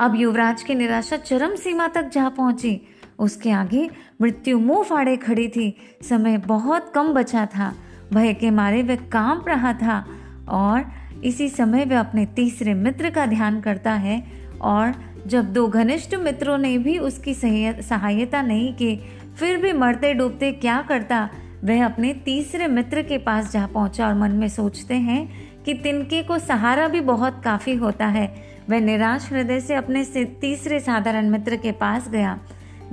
अब 0.00 0.14
युवराज 0.16 0.62
की 0.62 0.74
निराशा 0.74 1.16
चरम 1.16 1.54
सीमा 1.54 1.88
तक 1.88 2.08
जा 2.08 2.28
पहुँची। 2.28 2.80
उसके 3.18 3.50
आगे 3.50 3.90
मृत्यु 4.22 4.58
मुँह 4.58 4.82
फाड़े 4.82 5.16
खड़ी 5.16 5.48
थी। 5.48 5.76
समय 6.02 6.38
बहुत 6.38 6.92
कम 6.94 7.08
बचा 7.08 7.46
था। 7.46 7.74
भय 8.14 8.32
के 8.34 8.50
मारे 8.50 8.82
वह 8.82 8.96
काँप 8.96 9.48
रहा 9.48 9.72
था 9.72 10.04
और 10.48 10.84
इसी 11.24 11.48
समय 11.48 11.84
वह 11.84 12.00
अपने 12.00 12.26
तीसरे 12.26 12.74
मित्र 12.74 13.10
का 13.10 13.26
ध्यान 13.26 13.60
करता 13.60 13.92
है 13.92 14.22
और 14.60 14.94
जब 15.26 15.52
दो 15.52 15.68
घनिष्ठ 15.68 16.14
मित्रों 16.14 16.58
ने 16.58 16.78
भी 16.78 16.98
उसकी 16.98 17.34
सहायता 17.34 18.42
नहीं 18.42 18.72
की, 18.74 18.96
फिर 19.38 19.56
भी 19.56 19.72
मरते 19.72 20.14
डूबते 20.14 20.52
क्या 20.52 20.82
करता? 20.82 21.28
वह 21.64 21.84
अपने 21.84 22.12
तीसरे 22.14 22.66
मित्र 22.66 23.02
के 23.02 23.18
पास 23.18 23.52
जा 23.52 23.66
पहुँचा 23.66 24.06
और 24.08 24.14
मन 24.14 24.30
में 24.30 24.48
सोचते 24.48 24.94
हैं 24.94 25.28
कि 25.64 25.74
तिनके 25.74 26.22
को 26.22 26.38
सहारा 26.38 26.88
भी 26.88 27.00
बहुत 27.00 27.40
काफ़ी 27.44 27.74
होता 27.74 28.06
है। 28.06 28.34
वह 28.70 28.80
निराश 28.80 29.32
हृदय 29.32 29.60
से 29.60 29.74
अपने 29.74 30.04
से 30.04 30.24
तीसरे 30.24 30.80
साधारण 30.80 31.28
मित्र 31.28 31.56
के 31.56 31.72
पास 31.72 32.08
गया। 32.08 32.38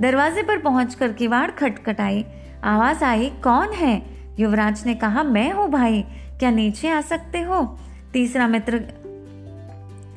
दरवाजे 0.00 0.42
पर 0.42 0.58
पहुंचकर 0.58 1.12
किवाड़ 1.12 1.50
खटखटाई। 1.50 2.24
आवाज़ 2.64 3.04
आई, 3.04 3.30
कौन 3.44 3.72
है? 3.72 4.11
युवराज 4.38 4.82
ने 4.86 4.94
कहा, 4.94 5.22
मैं 5.22 5.52
हूँ 5.52 5.70
भाई, 5.70 6.04
क्या 6.38 6.50
नीचे 6.50 6.88
आ 6.88 7.00
सकते 7.00 7.40
हो? 7.40 7.78
तीसरा 8.12 8.46
मित्र, 8.48 8.80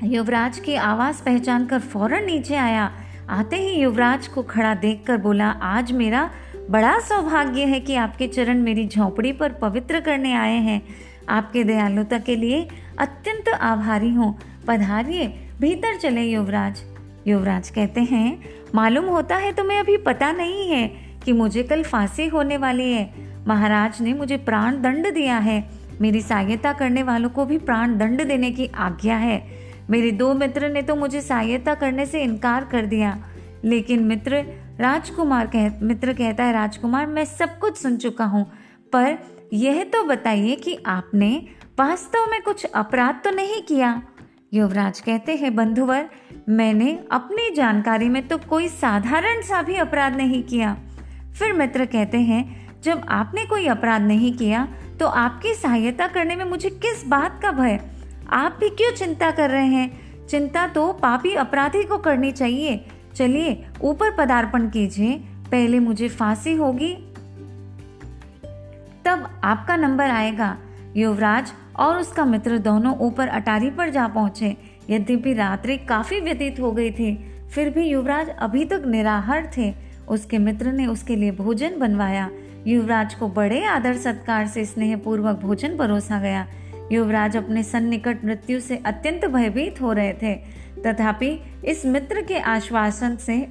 युवराज 0.04 0.60
की 0.60 0.76
आवाज़ 0.76 1.24
पहचान 1.24 1.66
कर 1.66 1.80
फ़ौरन 1.80 2.26
नीचे 2.26 2.56
आया। 2.56 2.92
आते 3.30 3.56
ही 3.56 3.82
युवराज 3.82 4.28
को 4.28 4.44
खड़ा 4.44 4.74
देखकर 4.76 5.18
बोला, 5.18 5.48
आज 5.48 5.92
मेरा 5.92 6.30
बड़ा 6.70 7.00
सौभाग्य 7.00 7.66
है 7.66 7.80
कि 7.80 7.96
आपके 7.96 8.28
चरण 8.28 8.62
मेरी 8.62 8.88
झोंपड़ी 8.88 9.32
पर 9.32 9.52
पवित्र 9.52 10.00
करने 10.00 10.34
आए 10.34 10.58
हैं। 10.58 10.82
आपके 11.30 11.64
दयालुता 11.64 12.18
के 12.20 12.36
लिए 12.36 12.68
अत्यंत 13.00 13.50
आभारी 13.50 14.10
हूँ। 14.10 14.38
पधारिए, 14.68 15.28
भीतर 15.62 15.98
चले 15.98 16.24
युवराज। 16.24 16.82
युवराज 17.28 17.70
कहते 17.70 18.02
हैं, 18.02 18.40
मालूम 18.76 19.06
होता 19.06 19.36
है 19.36 19.52
तुम्हें 19.52 19.80
अभी 19.80 19.98
पता 19.98 20.32
नहीं 20.32 20.70
है 20.70 20.88
कि 21.26 21.32
मुझे 21.32 21.64
कल 21.64 21.84
फांसी 21.84 22.28
होने 22.28 22.58
वाली 22.58 22.92
है। 22.94 23.35
महाराज 23.48 24.02
ने 24.02 24.14
मुझे 24.14 24.38
प्राण 24.38 24.82
दंड 24.82 25.14
दिया 25.14 25.38
है। 25.38 25.70
मेरी 26.02 26.22
सहायता 26.22 26.74
करने 26.74 27.04
वालों 27.04 27.30
को 27.30 27.46
भी 27.46 27.58
प्राण 27.58 27.98
दंड 27.98 28.28
देने 28.28 28.52
की 28.52 28.66
आज्ञा 28.76 29.18
है। 29.18 29.48
मेरे 29.90 30.12
दो 30.12 30.34
मित्र 30.34 30.70
ने 30.70 30.82
तो 30.82 30.96
मुझे 30.96 31.22
सहायता 31.22 31.74
करने 31.74 32.06
से 32.06 32.24
इनकार 32.24 32.64
कर 32.64 32.86
दिया। 32.86 33.26
लेकिन 33.64 34.04
मित्र, 34.04 34.44
राजकुमार 34.80 35.48
कह, 35.48 35.80
मित्र 35.82 36.14
कहता 36.14 36.44
है, 36.44 36.54
राजकुमार, 36.54 37.08
मैं 37.08 37.26
सब 37.26 37.60
कुछ 37.60 37.78
सुन 37.78 37.98
चुका 37.98 38.26
हूँ। 38.26 38.52
पर 38.94 39.18
यह 39.54 39.84
तो 39.84 40.04
बताइए 40.04 40.56
कि 40.56 40.78
आपने 40.86 41.48
वास्तव 41.80 42.32
में 42.32 42.42
कुछ 42.42 42.66
अपराध 42.66 43.16
तो 43.24 43.32
नहीं 43.32 43.62
किया? 43.62 44.02
युवराज 44.54 45.00
कहते 45.00 45.36
हैं, 45.36 45.56
बंधुवर, 45.56 46.10
मैंने 46.50 47.00
अपनी 47.12 47.56
जानकारी 47.56 48.10
में 48.10 48.28
तो 48.28 48.38
कोई 48.38 48.68
साधारण 48.68 49.42
सा 49.42 49.62
भी 49.62 49.76
अपराध 49.76 50.16
नहीं 50.16 50.44
किया। 50.44 50.78
फिर 51.40 51.54
मित्र 51.54 51.86
कहते 51.86 52.18
हैं 52.18 52.65
जब 52.86 53.02
आपने 53.10 53.46
कोई 53.46 53.68
अपराध 53.68 54.02
नहीं 54.02 54.34
किया 54.34 54.68
तो 55.00 55.08
आपकी 55.08 55.54
सहायता 55.54 56.08
करने 56.08 56.36
में 56.36 56.46
मुझे 56.46 56.70
किस 56.70 57.08
बात 57.08 57.40
का 57.42 57.52
भय? 57.52 57.80
आप 58.30 58.58
भी 58.60 58.70
क्यों 58.70 58.92
चिंता 58.92 59.32
कर 59.32 59.50
रहे 59.50 59.66
हैं? 59.66 60.28
चिंता 60.28 60.68
तो 60.68 60.92
पापी 60.94 61.34
अपराधी 61.36 61.84
को 61.84 61.98
करनी 61.98 62.32
चाहिए। 62.32 62.86
चलिए, 63.16 63.66
ऊपर 63.82 64.12
पदार्पण 64.12 64.70
कीजिए। 64.70 65.18
पहले 65.52 65.80
मुझे 65.80 66.10
फांसी 66.10 66.54
होगी। 66.54 66.94
तब 69.06 69.42
आपका 69.44 69.76
नंबर 69.76 70.10
आएगा। 70.10 70.58
युवराज 70.96 71.52
और 71.76 71.98
उसका 71.98 72.26
मित्र 72.26 72.58
दोनों 72.58 72.98
ऊपर 72.98 73.28
अटारी 73.28 73.70
पर 73.70 73.90
जा 73.90 74.08
पहुँचे। 74.08 74.56
यद्यपि 74.90 75.34
रात्रि 75.34 75.78
काफ़ी 75.78 76.20
व्यतीत 76.20 76.60
हो 76.60 76.72
गई 76.72 76.92
थी, 76.92 77.16
फिर 77.52 77.70
भी 77.70 77.88
युवराज 77.88 78.30
अभी 78.30 78.66
तक 78.66 78.84
निराहार 78.86 79.52
थे। 79.58 79.74
उसके 80.10 80.38
मित्र 80.38 80.72
ने 80.72 80.86
उसके 80.86 81.16
लिए 81.16 81.32
भोजन 81.32 81.80
बनवाया। 81.80 82.30
युवराज 82.68 83.14
को 83.14 83.28
बड़े 83.28 83.66
आदर 83.66 83.98
सत्कार 83.98 84.48
से 84.48 84.66
स्नेहपूर्वक 84.66 85.36
भोजन 85.36 85.78
परोसा 85.78 86.20
गया। 86.20 86.48
युवराज 86.92 87.38
अपने 87.38 87.64
सन्निकट 87.64 88.26
मृत्यु 88.26 88.60
से 88.60 88.78
अत्यंत 88.78 89.26
भयभीत 89.26 89.82
हो 89.82 89.94
रहे 89.94 90.14
थे। 90.14 90.36
तथापि, 90.86 91.40
इस 91.66 91.86
मित्र 91.86 92.22
के 92.22 92.40
आश्वासन 92.40 93.16
से 93.16 93.48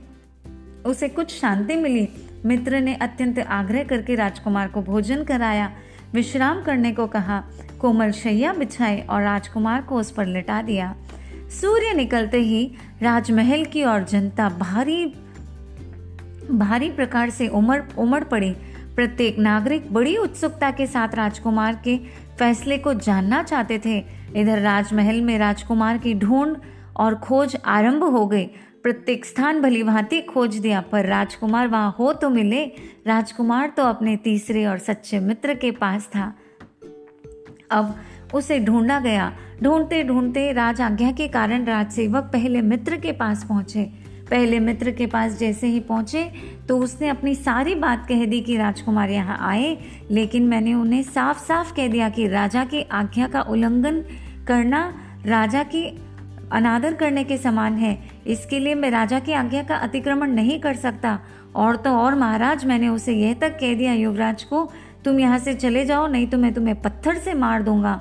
उसे 0.86 1.08
कुछ 1.08 1.40
शांति 1.40 1.76
मिली। 1.76 2.08
मित्र 2.46 2.80
ने 2.80 2.94
अत्यंत 2.94 3.38
आग्रह 3.38 3.82
करके 3.82 4.14
राजकुमार 4.14 4.68
को 4.68 4.82
भोजन 4.82 5.24
कराया। 5.24 5.72
विश्राम 6.12 6.62
करने 6.62 6.92
को 6.92 7.06
कहा। 7.06 7.44
कोमल 7.80 8.10
शैया 8.10 8.52
बिछाई 8.52 9.00
और 9.00 9.22
राजकुमार 9.22 9.82
को 9.82 9.96
उस 9.96 10.10
पर 10.10 10.26
लिटा 10.26 10.62
दिया। 10.62 10.94
सूर्य 11.60 11.94
निकलते 11.94 12.38
ही 12.38 12.72
राजमहल 13.02 13.64
की 13.64 13.82
और 13.82 14.04
जनता 14.04 14.48
भारी 14.48 15.06
भारी 16.50 16.90
प्रकार 16.90 17.30
से 17.30 17.48
उमड़ 17.48 17.82
उमड़ 17.98 18.24
पड़ी। 18.24 18.56
प्रत्येक 18.96 19.38
नागरिक 19.38 19.92
बड़ी 19.92 20.16
उत्सुकता 20.16 20.70
के 20.70 20.86
साथ 20.86 21.14
राजकुमार 21.14 21.80
के 21.84 21.96
फैसले 22.38 22.78
को 22.78 22.94
जानना 22.94 23.42
चाहते 23.42 23.80
थे। 23.84 23.98
इधर 24.36 24.58
राजमहल 24.58 25.20
में 25.20 25.38
राजकुमार 25.38 25.98
की 25.98 26.14
ढूंढ 26.14 26.56
और 26.96 27.14
खोज 27.14 27.56
आरंभ 27.64 28.04
हो 28.04 28.26
गई। 28.26 28.44
प्रत्येक 28.82 29.24
स्थान 29.24 29.60
भली 29.62 29.82
भांति 29.82 30.20
खोज 30.20 30.56
दिया, 30.56 30.80
पर 30.80 31.06
राजकुमार 31.06 31.68
वहाँ 31.68 31.94
हो 31.98 32.12
तो 32.12 32.30
मिले। 32.30 32.64
राजकुमार 33.06 33.68
तो 33.68 33.82
अपने 33.82 34.16
तीसरे 34.16 34.64
और 34.66 34.78
सच्चे 34.78 35.20
मित्र 35.20 35.54
के 35.54 35.70
पास 35.70 36.06
था। 36.06 36.32
अब 37.70 37.94
उसे 38.34 38.60
ढूंढा 38.60 39.00
गया। 39.00 39.32
ढूंढते 39.62 40.02
ढूंढते 40.04 40.52
राज 40.52 40.80
आज्ञा 40.80 41.12
के 41.12 41.28
कारण 41.28 41.64
राजसेवक 41.64 42.24
पहले 42.24 42.62
मित्र 42.62 42.96
के 42.96 43.12
पास 43.12 43.44
पहुँचे। 43.44 44.03
पहले 44.30 44.58
मित्र 44.60 44.90
के 44.90 45.06
पास 45.06 45.38
जैसे 45.38 45.66
ही 45.66 45.80
पहुँचे 45.80 46.30
तो 46.68 46.78
उसने 46.78 47.08
अपनी 47.08 47.34
सारी 47.34 47.74
बात 47.74 48.06
कह 48.08 48.24
दी 48.26 48.40
कि 48.40 48.56
राजकुमार 48.56 49.10
यहाँ 49.10 49.36
आए, 49.40 49.76
लेकिन 50.10 50.46
मैंने 50.46 50.74
उन्हें 50.74 51.02
साफ़ 51.02 51.38
साफ़ 51.38 51.74
कह 51.74 51.88
दिया 51.88 52.08
कि 52.08 52.26
राजा 52.28 52.64
की 52.64 52.82
आज्ञा 52.92 53.26
का 53.26 53.40
उल्लंघन 53.40 54.02
करना 54.48 54.82
राजा 55.26 55.62
की 55.64 55.84
अनादर 56.52 56.94
करने 56.94 57.24
के 57.24 57.36
समान 57.38 57.76
है। 57.76 57.98
इसके 58.26 58.58
लिए 58.58 58.74
मैं 58.74 58.90
राजा 58.90 59.18
की 59.18 59.32
आज्ञा 59.32 59.62
का 59.62 59.76
अतिक्रमण 59.76 60.30
नहीं 60.30 60.58
कर 60.60 60.74
सकता। 60.76 61.18
और 61.56 61.76
तो 61.76 61.90
और 61.90 62.14
महाराज, 62.14 62.64
मैंने 62.64 62.88
उसे 62.88 63.12
यह 63.12 63.34
तक 63.34 63.56
कह 63.60 63.74
दिया, 63.74 63.92
युवराज 63.92 64.42
को, 64.44 64.70
तुम 65.04 65.20
यहाँ 65.20 65.38
से 65.38 65.54
चले 65.54 65.84
जाओ, 65.84 66.06
नहीं 66.06 66.26
तो 66.26 66.38
मैं 66.38 66.52
तुम्हें 66.54 66.80
पत्थर 66.82 67.18
से 67.18 67.34
मार 67.34 67.62
दूँगा। 67.62 67.92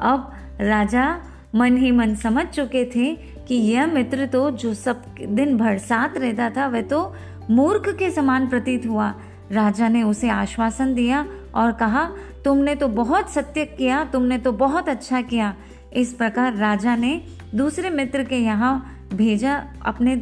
अब 0.00 0.32
राजा 0.60 1.16
मन 1.54 1.76
ही 1.76 1.90
मन 1.90 2.14
समझ 2.14 2.46
चुके 2.46 2.84
थे 2.96 3.12
कि 3.48 3.54
यह 3.54 3.86
मित्र 3.86 4.26
तो 4.26 4.50
जो 4.50 4.74
सब 4.74 5.04
दिन 5.20 5.56
भर 5.56 5.78
साथ 5.78 6.16
रहता 6.16 6.50
था, 6.50 6.66
वह 6.66 6.82
तो 6.82 7.14
मूर्ख 7.50 7.88
के 7.98 8.10
समान 8.10 8.48
प्रतीत 8.48 8.86
हुआ। 8.86 9.14
राजा 9.52 9.88
ने 9.88 10.02
उसे 10.02 10.28
आश्वासन 10.28 10.94
दिया 10.94 11.26
और 11.54 11.72
कहा, 11.72 12.04
तुमने 12.44 12.74
तो 12.74 12.88
बहुत 12.88 13.30
सत्य 13.30 13.64
किया, 13.64 14.04
तुमने 14.04 14.38
तो 14.38 14.52
बहुत 14.52 14.88
अच्छा 14.88 15.20
किया। 15.20 15.54
इस 15.92 16.12
प्रकार 16.12 16.54
राजा 16.54 16.96
ने 16.96 17.20
दूसरे 17.54 17.90
मित्र 17.90 18.24
के 18.24 18.36
यहाँ 18.36 19.06
भेजा 19.14 19.54
अपने 19.82 20.14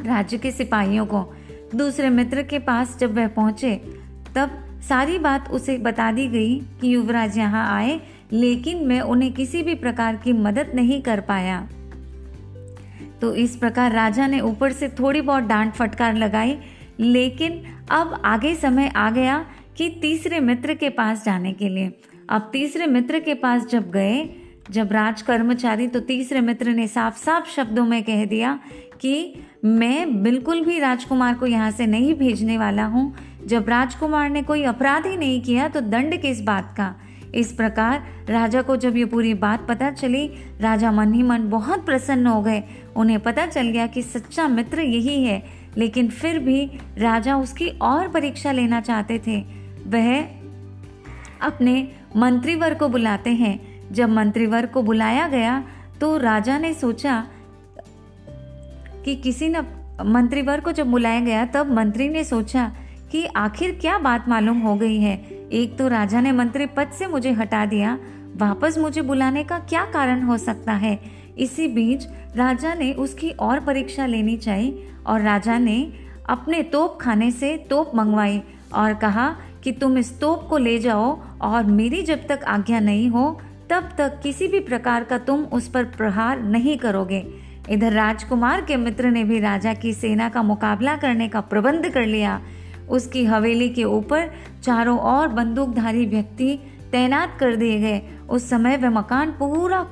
राज्य 0.00 0.38
के 0.38 0.50
सिपाहियों 0.50 1.06
को। 1.06 1.24
दूसरे 1.74 2.10
मित्र 2.10 2.42
के 2.42 2.58
पास 2.58 2.96
जब 2.98 3.16
वह 3.16 3.28
पहुँचे, 3.28 3.74
तब 4.34 4.58
सारी 4.88 5.18
बात 5.18 5.50
उसे 5.50 5.76
बता 5.78 6.10
दी 6.12 6.26
गई 6.28 6.58
कि 6.80 6.94
युवराज 6.94 7.38
यहाँ 7.38 7.66
आए 7.76 8.00
लेकिन 8.32 8.86
मैं 8.86 9.00
उन्हें 9.00 9.32
किसी 9.32 9.62
भी 9.62 9.74
प्रकार 9.74 10.16
की 10.16 10.32
मदद 10.32 10.72
नहीं 10.74 11.00
कर 11.02 11.20
पाया। 11.20 11.60
तो 13.20 13.34
इस 13.34 13.56
प्रकार 13.56 13.92
राजा 13.92 14.26
ने 14.26 14.40
ऊपर 14.40 14.72
से 14.72 14.88
थोड़ी 14.88 15.20
बहुत 15.20 15.42
डांट 15.42 15.72
फटकार 15.72 16.14
लगाई, 16.14 16.56
लेकिन 17.00 17.62
अब 17.90 18.20
आगे 18.24 18.54
समय 18.54 18.88
आ 18.88 19.10
गया 19.10 19.44
कि 19.76 19.88
तीसरे 20.02 20.40
मित्र 20.40 20.74
के 20.74 20.88
पास 20.88 21.24
जाने 21.24 21.52
के 21.52 21.68
लिए। 21.68 21.92
अब 22.30 22.50
तीसरे 22.52 22.86
मित्र 22.86 23.18
के 23.18 23.34
पास 23.34 23.66
जब 23.66 23.90
गए, 23.90 24.28
जब 24.70 24.92
राज 24.92 25.22
कर्मचारी 25.22 25.86
तो 25.86 26.00
तीसरे 26.00 26.40
मित्र 26.40 26.70
ने 26.70 26.86
साफ़ 26.86 27.16
साफ़ 27.18 27.50
शब्दों 27.50 27.84
में 27.84 28.02
कह 28.02 28.24
दिया 28.24 28.58
कि 29.00 29.34
मैं 29.64 30.22
बिल्कुल 30.22 30.64
भी 30.64 30.78
राजकुमार 30.78 31.34
को 31.34 31.46
यहाँ 31.46 31.70
से 31.70 31.86
नहीं 31.86 32.14
भेजने 32.14 32.58
वाला 32.58 32.84
हूँ। 32.84 33.14
जब 33.46 33.68
राजकुमार 33.68 34.30
ने 34.30 34.42
कोई 34.42 34.62
अपराध 34.62 35.06
ही 35.06 35.16
नहीं 35.16 35.40
किया 35.42 35.68
तो 35.68 35.80
दंड 35.80 36.20
किस 36.20 36.40
बात 36.40 36.74
का? 36.76 36.94
इस 37.34 37.52
प्रकार 37.52 38.06
राजा 38.28 38.62
को 38.62 38.76
जब 38.76 38.96
ये 38.96 39.04
पूरी 39.04 39.34
बात 39.34 39.66
पता 39.68 39.90
चली, 39.90 40.30
राजा 40.60 40.92
मन 40.92 41.12
ही 41.14 41.22
मन 41.22 41.50
बहुत 41.50 41.86
प्रसन्न 41.86 42.26
हो 42.26 42.42
गए। 42.42 42.62
उन्हें 42.96 43.20
पता 43.20 43.46
चल 43.46 43.68
गया 43.68 43.86
कि 43.86 44.02
सच्चा 44.02 44.48
मित्र 44.48 44.80
यही 44.80 45.24
है। 45.24 45.62
लेकिन 45.76 46.08
फिर 46.08 46.38
भी 46.38 46.70
राजा 46.98 47.36
उसकी 47.36 47.68
और 47.68 48.08
परीक्षा 48.08 48.52
लेना 48.52 48.80
चाहते 48.80 49.18
थे। 49.26 49.40
वह 49.86 50.20
अपने 51.42 51.88
मंत्रीवर 52.16 52.74
को 52.74 52.88
बुलाते 52.88 53.30
हैं। 53.30 53.72
जब 53.92 54.08
मंत्रीवर 54.08 54.66
को 54.66 54.82
बुलाया 54.82 55.28
गया 55.28 55.64
तो 56.00 56.16
राजा 56.16 56.58
ने 56.58 56.74
सोचा 56.74 57.26
कि 59.04 59.14
किसी 59.16 59.48
न 59.48 59.56
मंत्रीवर 60.04 60.60
को 60.60 60.72
जब 60.72 60.86
बुलाया 60.86 61.20
गया, 61.20 61.44
तब 61.46 61.72
मंत्री 61.72 62.08
ने 62.08 62.24
सोचा 62.24 62.72
कि 63.12 63.24
आखिर 63.24 63.78
क्या 63.80 63.98
बात 63.98 64.28
मालूम 64.28 64.58
हो 64.58 64.74
गई 64.74 65.00
है। 65.00 65.31
एक 65.52 65.78
तो 65.78 65.88
राजा 65.88 66.20
ने 66.20 66.32
मंत्री 66.32 66.66
पद 66.66 66.88
से 66.88 67.06
मुझे 67.06 67.32
हटा 67.32 67.66
दिया। 67.66 67.98
वापस 68.36 68.78
मुझे 68.78 69.02
बुलाने 69.02 69.44
का 69.44 69.58
क्या 69.58 69.84
कारण 69.84 70.22
हो 70.22 70.38
सकता 70.38 70.72
है? 70.72 70.98
इसी 71.38 71.68
बीच 71.68 72.06
राजा 72.36 72.74
ने 72.74 72.92
उसकी 72.92 73.30
और 73.30 73.60
परीक्षा 73.60 74.06
लेनी 74.06 74.36
चाहिए 74.36 74.88
और 75.06 75.20
राजा 75.20 75.58
ने 75.58 75.92
अपने 76.28 76.62
तोप 76.62 76.98
खाने 77.00 77.30
से 77.30 77.56
तोप 77.56 77.92
मंगवाई 77.94 78.42
और 78.74 78.94
कहा 78.94 79.36
कि 79.64 79.72
तुम 79.72 79.98
इस 79.98 80.20
तोप 80.20 80.48
को 80.48 80.58
ले 80.58 80.78
जाओ 80.78 81.20
और 81.40 81.64
मेरी 81.64 82.02
जब 82.02 82.26
तक 82.26 82.40
आज्ञा 82.44 82.80
नहीं 82.80 83.08
हो, 83.08 83.40
तब 83.70 83.88
तक 83.98 84.20
किसी 84.22 84.48
भी 84.48 84.60
प्रकार 84.60 85.04
का 85.04 85.18
तुम 85.18 85.44
उस 85.44 85.68
पर 85.68 85.84
प्रहार 85.84 86.42
नहीं 86.42 86.78
करोगे। 86.78 87.26
इधर 87.70 87.92
राजकुमार 87.92 88.60
के 88.60 88.76
मित्र 88.76 89.10
ने 89.10 89.24
भी 89.24 89.40
राजा 89.40 89.74
की 89.74 89.92
सेना 89.92 90.28
का 90.28 90.42
मुकाबला 90.42 90.96
करने 90.96 91.28
का 91.28 91.40
प्रबंध 91.40 91.88
कर 91.88 92.06
लिया। 92.06 92.40
उसकी 92.92 93.24
हवेली 93.24 93.68
के 93.68 93.84
ऊपर 93.84 94.30
चारों 94.62 94.98
ओर 94.98 95.28
बंदूकधारी 95.28 96.06
व्यक्ति 96.06 96.58
तैनात 96.92 97.36
कर 97.40 97.56
दिए 97.56 97.78
गए। 97.78 98.02
उस 98.30 98.50
समय 98.50 98.76
वह 98.76 98.90
मकान 98.90 99.30
पूरा 99.30 99.86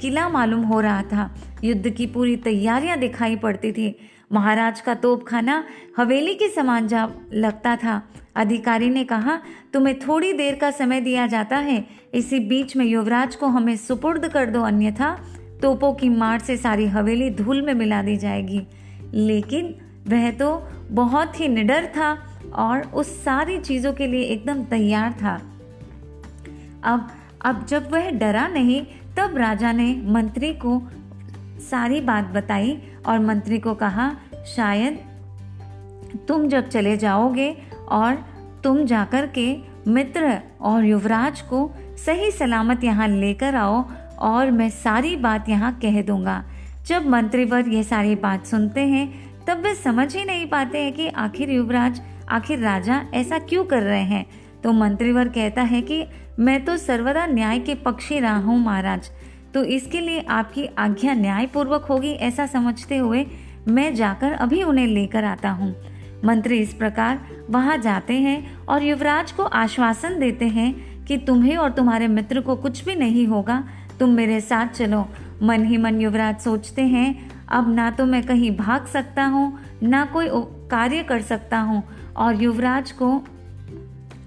किला 0.00 0.28
मालूम 0.28 0.60
हो 0.60 0.80
रहा 0.80 1.02
था। 1.02 1.34
युद्ध 1.64 1.90
की 1.90 2.06
पूरी 2.06 2.36
तैयारियाँ 2.36 2.98
दिखाई 2.98 3.36
पड़ती 3.36 3.72
थी। 3.72 3.96
महाराज 4.32 4.80
का 4.80 4.94
तोपखाना 4.94 5.64
हवेली 5.96 6.34
के 6.34 6.48
समान 6.48 6.88
जा 6.88 7.10
लगता 7.32 7.76
था। 7.76 8.02
अधिकारी 8.36 8.90
ने 8.90 9.04
कहा, 9.04 9.38
तुम्हें 9.72 9.98
थोड़ी 9.98 10.32
देर 10.32 10.54
का 10.54 10.70
समय 10.70 11.00
दिया 11.00 11.26
जाता 11.26 11.56
है। 11.56 11.86
इसी 12.14 12.40
बीच 12.40 12.76
में 12.76 12.86
युवराज 12.86 13.36
को 13.36 13.46
हमें 13.46 13.76
सुपुर्द 13.76 14.28
कर 14.28 14.50
दो, 14.50 14.62
अन्यथा 14.62 15.18
तोपों 15.62 15.92
की 15.92 16.08
मार 16.08 16.38
से 16.38 16.56
सारी 16.56 16.86
हवेली 16.86 17.30
धूल 17.30 17.62
में 17.62 17.74
मिला 17.74 18.02
दी 18.02 18.16
जाएगी। 18.16 18.62
लेकिन 19.14 19.74
वह 20.08 20.30
तो 20.30 20.68
बहुत 20.90 21.40
ही 21.40 21.48
निडर 21.48 21.86
था। 21.86 22.27
और 22.54 22.82
उस 22.94 23.24
सारी 23.24 23.58
चीज़ों 23.58 23.92
के 23.92 24.06
लिए 24.06 24.22
एकदम 24.22 24.62
तैयार 24.64 25.12
था। 25.12 25.40
अब 26.84 27.08
अब 27.44 27.64
जब 27.66 27.90
वह 27.92 28.10
डरा 28.10 28.46
नहीं, 28.48 28.82
तब 29.18 29.36
राजा 29.36 29.72
ने 29.72 29.94
मंत्री 30.04 30.52
को 30.54 30.80
सारी 31.60 32.00
बात 32.00 32.24
बताई 32.24 32.76
और 33.06 33.18
मंत्री 33.18 33.58
को 33.58 33.74
कहा, 33.74 34.10
शायद 34.56 34.98
तुम 36.28 36.46
जब 36.48 36.68
चले 36.68 36.96
जाओगे 36.96 37.50
और 37.88 38.14
तुम 38.64 38.84
जाकर 38.84 39.26
के 39.26 39.56
मित्र 39.86 40.38
और 40.60 40.84
युवराज 40.84 41.40
को 41.40 41.70
सही 42.06 42.30
सलामत 42.30 42.84
यहाँ 42.84 43.08
लेकर 43.08 43.54
आओ 43.54 43.84
और 44.18 44.50
मैं 44.50 44.68
सारी 44.70 45.16
बात 45.16 45.48
यहाँ 45.48 45.72
कह 45.82 46.02
दूँगा। 46.02 46.44
जब 46.86 47.06
मंत्रीवर 47.06 47.68
ये 47.68 47.82
सारी 47.82 48.14
बात 48.14 48.46
सुनते 48.46 48.80
हैं, 48.80 49.08
तब 49.44 49.58
वे 49.58 49.74
समझ 49.74 50.14
ही 50.16 50.24
नहीं 50.24 50.46
पाते 50.46 50.78
हैं 50.78 50.92
कि 50.92 51.08
आखिर 51.08 51.50
युवराज 51.50 52.00
आखिर 52.28 52.58
राजा 52.58 53.02
ऐसा 53.14 53.38
क्यों 53.38 53.64
कर 53.64 53.82
रहे 53.82 54.02
हैं? 54.02 54.26
तो 54.64 54.72
मंत्रीवर 54.72 55.28
कहता 55.28 55.62
है 55.62 55.82
कि, 55.82 56.04
मैं 56.38 56.64
तो 56.64 56.76
सर्वदा 56.76 57.26
न्याय 57.26 57.58
के 57.58 57.74
पक्षी 57.74 58.20
रहा 58.20 58.36
हूँ, 58.36 58.58
महाराज। 58.58 59.10
तो 59.54 59.64
इसके 59.64 60.00
लिए 60.00 60.20
आपकी 60.20 60.66
आज्ञा 60.78 61.14
न्यायपूर्वक 61.14 61.84
होगी 61.84 62.10
ऐसा 62.10 62.46
समझते 62.46 62.96
हुए 62.96 63.26
मैं 63.68 63.94
जाकर 63.94 64.32
अभी 64.32 64.62
उन्हें 64.62 64.86
लेकर 64.86 65.24
आता 65.24 65.50
हूँ। 65.50 65.74
मंत्री 66.24 66.58
इस 66.58 66.74
प्रकार 66.74 67.20
वहाँ 67.50 67.76
जाते 67.78 68.14
हैं 68.14 68.66
और 68.66 68.82
युवराज 68.82 69.32
को 69.32 69.42
आश्वासन 69.42 70.18
देते 70.18 70.44
हैं 70.44 71.04
कि 71.04 71.16
तुम्हें 71.16 71.56
और 71.56 71.70
तुम्हारे 71.70 72.08
मित्र 72.08 72.40
को 72.40 72.56
कुछ 72.56 72.84
भी 72.84 72.94
नहीं 72.94 73.26
होगा। 73.26 73.64
तुम 74.00 74.10
मेरे 74.10 74.40
साथ 74.40 74.66
चलो। 74.66 75.06
मन 75.42 75.64
ही 75.64 75.76
मन 75.76 76.00
युवराज 76.00 76.40
सोचते 76.40 76.82
हैं, 76.82 77.30
अब 77.48 77.74
ना 77.74 77.90
तो 77.90 78.06
मैं 78.06 78.22
कहीं 78.22 78.56
भाग 78.56 78.86
सकता 78.86 79.24
हूँ, 79.24 79.58
ना 79.82 80.04
कोई 80.04 80.28
कार्य 80.70 81.02
कर 81.02 81.20
सकता 81.20 81.58
हूँ। 81.58 81.82
और 82.18 82.42
युवराज 82.42 82.92
को 82.92 83.24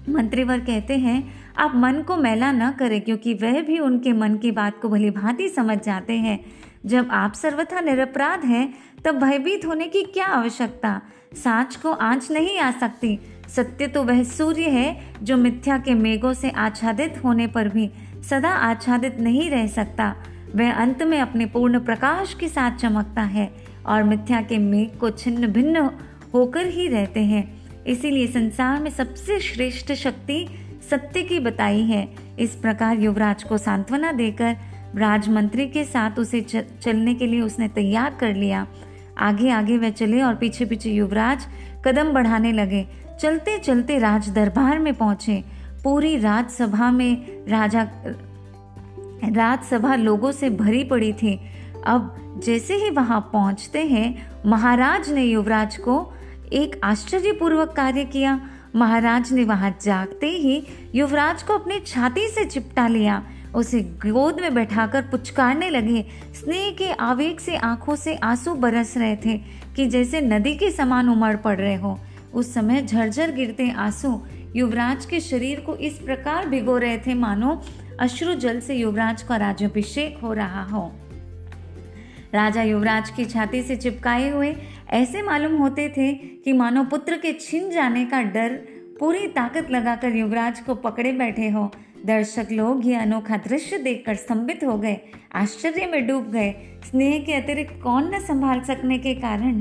मंत्रीवर 0.08 0.60
कहते 0.60 0.96
हैं, 0.96 1.34
आप 1.58 1.72
मन 1.74 2.02
को 2.02 2.16
मैला 2.16 2.52
न 2.52 2.72
करें, 2.72 3.00
क्योंकि 3.00 3.34
वह 3.34 3.62
भी 3.62 3.78
उनके 3.78 4.12
मन 4.12 4.36
की 4.36 4.50
बात 4.50 4.80
को 4.82 4.88
भली 4.88 5.10
भांति 5.10 5.48
समझ 5.48 5.82
जाते 5.82 6.12
हैं। 6.12 6.44
जब 6.86 7.08
आप 7.10 7.32
सर्वथा 7.32 7.80
निरपराध 7.80 8.44
हैं, 8.44 8.74
तब 9.04 9.14
भयभीत 9.14 9.66
होने 9.66 9.86
की 9.86 10.02
क्या 10.02 10.26
आवश्यकता? 10.26 11.00
साच 11.34 11.76
को 11.76 11.92
आँच 11.92 12.30
नहीं 12.30 12.58
आ 12.58 12.70
सकती। 12.70 13.18
सत्य 13.48 13.86
तो 13.86 14.02
वह 14.02 14.22
सूर्य 14.22 14.62
है, 14.62 15.14
जो 15.22 15.36
मिथ्या 15.36 15.78
के 15.78 15.94
मेघों 15.94 16.32
से 16.32 16.50
आच्छादित 16.50 17.24
होने 17.24 17.46
पर 17.46 17.68
भी 17.68 17.90
सदा 18.30 18.50
आच्छादित 18.50 19.20
नहीं 19.20 19.50
रह 19.50 19.66
सकता। 19.66 20.16
वह 20.56 20.72
अंत 20.72 21.02
में 21.02 21.20
अपने 21.20 21.46
पूर्ण 21.46 21.80
प्रकाश 21.80 22.34
के 22.34 22.48
साथ 22.48 22.70
चमकता 22.70 23.22
है 23.22 23.52
और 23.86 24.02
मिथ्या 24.02 24.42
के 24.42 24.58
मेघ 24.58 24.98
को 24.98 25.10
छिन्न 25.10 25.46
भिन्न 25.46 25.90
होकर 26.34 26.66
ही 26.66 26.88
रहते 26.88 27.20
हैं। 27.20 27.61
इसीलिए 27.86 28.26
संसार 28.26 28.80
में 28.80 28.90
सबसे 28.90 29.38
श्रेष्ठ 29.40 29.92
शक्ति 29.92 30.46
सत्य 30.90 31.22
की 31.22 31.38
बताई 31.40 31.82
है। 31.82 32.08
इस 32.38 32.54
प्रकार 32.54 32.98
युवराज 32.98 33.42
को 33.42 33.58
सांत्वना 33.58 34.12
देकर 34.12 34.56
राजमंत्री 34.96 35.66
के 35.66 35.84
साथ 35.84 36.18
उसे 36.18 36.40
चलने 36.82 37.14
के 37.14 37.26
लिए 37.26 37.40
उसने 37.40 37.68
तैयार 37.68 38.16
कर 38.20 38.34
लिया। 38.34 38.66
आगे 39.18 39.50
आगे 39.50 39.78
वह 39.78 39.90
चले 39.90 40.22
और 40.22 40.34
पीछे 40.34 40.64
पीछे 40.64 40.90
युवराज 40.90 41.46
कदम 41.84 42.12
बढ़ाने 42.12 42.52
लगे। 42.52 42.86
चलते 43.20 43.58
चलते 43.58 43.98
राज 43.98 44.28
दरबार 44.28 44.78
में 44.78 44.94
पहुँचे। 44.94 45.42
पूरी 45.84 46.16
राजसभा 46.16 46.90
में 46.90 47.44
राजा, 47.48 47.82
राजसभा 49.24 49.94
लोगों 49.94 50.32
से 50.32 50.50
भरी 50.50 50.84
पड़ी 50.84 51.12
थी। 51.12 51.40
अब 51.86 52.40
जैसे 52.44 52.74
ही 52.74 52.90
वहाँ 52.90 53.20
पहुँचते 53.32 53.82
हैं, 53.86 54.26
महाराज 54.46 55.10
ने 55.10 55.24
युवराज 55.24 55.76
को 55.76 56.12
एक 56.52 56.80
आश्चर्यपूर्वक 56.84 57.72
कार्य 57.72 58.04
किया। 58.04 58.40
महाराज 58.76 59.32
ने 59.32 59.44
वहाँ 59.44 59.70
जागते 59.82 60.26
ही 60.26 60.62
युवराज 60.94 61.42
को 61.42 61.54
अपनी 61.54 61.78
छाती 61.80 62.28
से 62.28 62.44
चिपटा 62.44 62.86
लिया। 62.88 63.22
उसे 63.54 63.80
गोद 64.06 64.40
में 64.40 64.54
बैठाकर 64.54 65.02
पुचकारने 65.02 65.70
लगे। 65.70 66.04
स्नेह 66.34 66.70
के 66.70 66.90
आवेग 66.90 67.38
से 67.38 67.56
आँखों 67.56 67.96
से 67.96 68.14
आँसू 68.14 68.54
बरस 68.54 68.96
रहे 68.96 69.16
थे 69.16 69.36
कि 69.76 69.86
जैसे 69.86 70.20
नदी 70.20 70.54
के 70.54 70.70
समान 70.70 71.08
उमड़ 71.08 71.36
पड़ 71.36 71.56
रहे 71.58 71.74
हो। 71.74 71.98
उस 72.34 72.54
समय 72.54 72.82
झरझर 72.82 73.32
गिरते 73.32 73.70
आँसू 73.70 74.20
युवराज 74.56 75.06
के 75.06 75.20
शरीर 75.20 75.60
को 75.60 75.76
इस 75.76 75.98
प्रकार 75.98 76.48
भिगो 76.48 76.76
रहे 76.78 76.98
थे, 76.98 77.14
मानो 77.14 77.62
अश्रु 78.00 78.34
जल 78.34 78.60
से 78.60 78.74
युवराज 78.74 79.22
का 79.22 79.36
राज्याभिषेक 79.36 80.18
हो 80.22 80.32
रहा 80.32 80.62
हो। 80.64 80.92
राजा 82.34 82.62
युवराज 82.62 83.10
की 83.10 83.24
छाती 83.24 83.62
से 83.62 83.76
चिपकाए 83.76 84.30
हुए 84.30 84.54
ऐसे 84.92 85.22
मालूम 85.22 85.56
होते 85.56 85.88
थे 85.88 86.12
कि 86.14 86.52
मानो 86.52 86.84
पुत्र 86.84 87.16
के 87.16 87.32
छिन 87.32 87.70
जाने 87.70 88.04
का 88.04 88.22
डर 88.22 88.54
पूरी 89.00 89.26
ताकत 89.26 89.70
लगाकर 89.70 90.16
युवराज 90.16 90.60
को 90.60 90.74
पकड़े 90.74 91.12
बैठे 91.12 91.48
हो। 91.48 91.70
दर्शक 92.06 92.48
लोग 92.52 92.86
ये 92.86 92.94
अनोखा 92.94 93.36
दृश्य 93.36 93.78
देखकर 93.78 94.14
स्तंभित 94.14 94.64
हो 94.64 94.78
गए। 94.78 94.96
आश्चर्य 95.34 95.86
में 95.86 96.06
डूब 96.06 96.30
गए। 96.30 96.54
स्नेह 96.84 97.24
के 97.24 97.34
अतिरिक्त 97.34 97.80
कौन 97.82 98.14
न 98.14 98.20
संभाल 98.20 98.60
सकने 98.60 98.98
के 98.98 99.14
कारण 99.14 99.60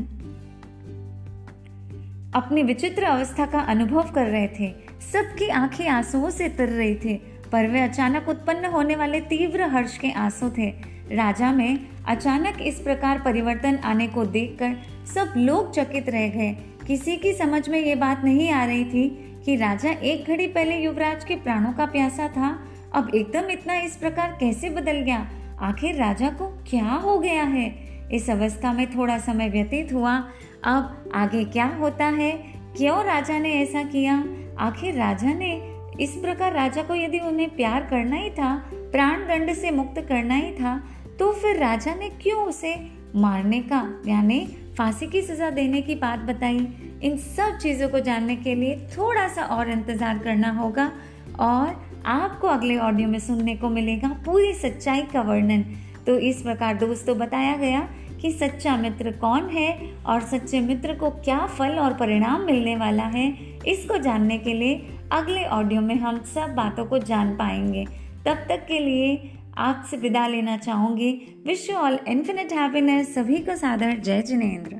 अपनी 2.34 2.64
विचित्र 2.64 3.04
अवस्था 3.04 3.46
का 3.46 3.60
अनुभव 3.60 4.12
कर 4.12 4.28
रहे 4.28 4.48
थे। 4.48 4.74
सबकी 5.14 5.48
आँखें 5.48 5.88
आंसुओं 5.90 6.30
से 6.30 6.50
तर 6.50 6.70
रही 6.70 6.96
थी, 6.96 7.16
पर 7.52 7.68
वे 7.68 7.82
अचानक 7.82 8.30
उत्पन्न 8.30 8.66
होने 8.66 8.96
वाले 8.96 9.20
तीव्र 9.22 9.62
हर्ष 9.62 9.98
के 9.98 10.12
आँसू 10.12 10.50
थे। 10.50 10.91
राजा 11.12 11.52
में 11.52 11.80
अचानक 12.08 12.58
इस 12.62 12.80
प्रकार 12.80 13.22
परिवर्तन 13.22 13.76
आने 13.76 14.08
को 14.08 14.26
देखकर 14.26 14.76
सब 15.16 15.34
लोग 15.38 15.74
चकित 15.74 16.10
रह 16.10 16.28
गए। 16.28 16.52
किसी 16.88 17.18
की 17.18 17.34
समझ 17.34 17.70
में 17.70 17.80
ये 17.80 17.96
बात 17.96 18.24
नहीं 18.24 18.52
आ 18.52 18.66
रही 18.66 18.86
थी 18.86 19.10
कि 19.46 19.56
राजा 19.56 19.92
एक 19.92 20.28
घड़ी 20.28 20.48
पहले 20.48 20.78
युवराज 20.78 21.24
के 21.24 21.36
प्राणों 21.36 21.74
का 21.74 21.86
प्यासा 21.86 22.28
था। 22.28 22.60
अब 22.94 23.12
एकदम 23.16 23.50
इतना 23.50 23.76
इस 23.76 23.96
प्रकार 23.96 24.38
कैसे 24.40 24.70
बदल 24.70 25.02
गया? 25.02 25.30
आखिर 25.60 25.96
राजा 25.96 26.30
को 26.30 26.48
क्या 26.70 26.86
हो 26.86 27.20
गया 27.20 27.44
है? 27.44 27.76
इस 28.12 28.30
अवस्था 28.30 28.74
में 28.74 28.96
थोड़ा 28.96 29.18
समय 29.18 29.50
व्यतीत 29.50 29.94
हुआ। 29.94 30.16
अब 30.64 31.12
आगे 31.14 31.44
क्या 31.44 31.66
होता 31.66 32.06
है? 32.06 32.32
क्यों 32.78 33.04
राजा 33.06 33.40
ने 33.40 33.54
ऐसा 33.54 33.84
किया? 33.84 34.24
आखिर 34.60 34.94
राजा 34.94 35.34
ने 35.34 35.72
इस 36.00 36.12
प्रकार 36.12 36.54
राजा 36.54 36.82
को 36.84 36.96
यदि 36.96 37.20
उन्हें 37.20 37.56
प्यार 37.56 37.82
करना 37.82 38.16
ही 38.16 38.30
था 38.30 38.56
प्राण 38.74 39.20
दंड 39.20 39.54
से 39.54 39.72
मुक्त 39.72 40.02
करना 40.02 40.36
ही 40.36 40.52
था 40.52 40.84
तो 41.22 41.32
फिर 41.32 41.58
राजा 41.58 41.94
ने 41.96 42.08
क्यों 42.22 42.44
उसे 42.44 42.74
मारने 43.16 43.60
का, 43.62 43.82
यानी 44.08 44.40
फांसी 44.78 45.08
की 45.08 45.22
सजा 45.22 45.50
देने 45.50 45.82
की 45.82 45.96
बात 45.96 46.20
बताई? 46.20 46.60
इन 47.04 47.18
सब 47.18 47.58
चीज़ों 47.58 47.90
को 47.90 48.00
जानने 48.00 48.36
के 48.36 48.56
लिए 48.56 48.78
थोड़ा 48.88 49.28
सा 49.28 49.44
और 49.56 49.70
इंतज़ार 49.70 50.20
करना 50.20 50.50
होगा 50.52 50.92
और 51.40 51.76
आपको 52.06 52.48
अगले 52.48 52.78
ऑडियो 52.80 53.08
में 53.08 53.20
सुनने 53.20 53.56
को 53.56 53.70
मिलेगा 53.70 54.10
पूरी 54.26 54.54
सच्चाई 54.54 55.02
का 55.04 55.22
वर्णन। 55.22 55.64
तो 56.06 56.18
इस 56.20 56.42
प्रकार 56.42 56.78
दोस्तों 56.78 57.18
बताया 57.18 57.56
गया 57.58 57.88
कि 58.22 58.32
सच्चा 58.32 58.76
मित्र 58.78 59.12
कौन 59.18 59.50
है 59.50 59.70
और 60.06 60.22
सच्चे 60.22 60.60
मित्र 60.60 60.96
को 60.96 61.10
क्या 61.20 61.46
फल 61.50 61.78
और 61.80 61.94
परिणाम 61.94 62.46
मिलने 62.46 62.76
वाला 62.76 63.04
है, 63.06 63.28
इसको 63.68 63.98
जानने 63.98 64.38
के 64.38 64.54
लिए 64.54 64.82
अगले 65.12 65.44
ऑडियो 65.50 65.82
में 65.82 65.96
हम 65.96 66.22
सब 66.34 66.56
बातों 66.56 66.86
को 66.86 67.00
जान 67.04 67.36
पाएँगे। 67.36 67.86
तब 68.26 68.46
तक 68.50 68.66
के 68.68 68.80
लिए 68.80 69.38
आपसे 69.62 69.98
विदा 69.98 70.28
लेना 70.28 70.58
चाहूँगी। 70.58 71.12
Wish 71.48 71.70
you 71.70 71.76
all 71.76 72.00
infinite 72.08 72.54
happiness 72.54 73.14
सभी 73.16 73.38
को 73.40 73.56
सादर। 73.56 73.98
जय 73.98 74.22
जिनेन्द्र। 74.22 74.80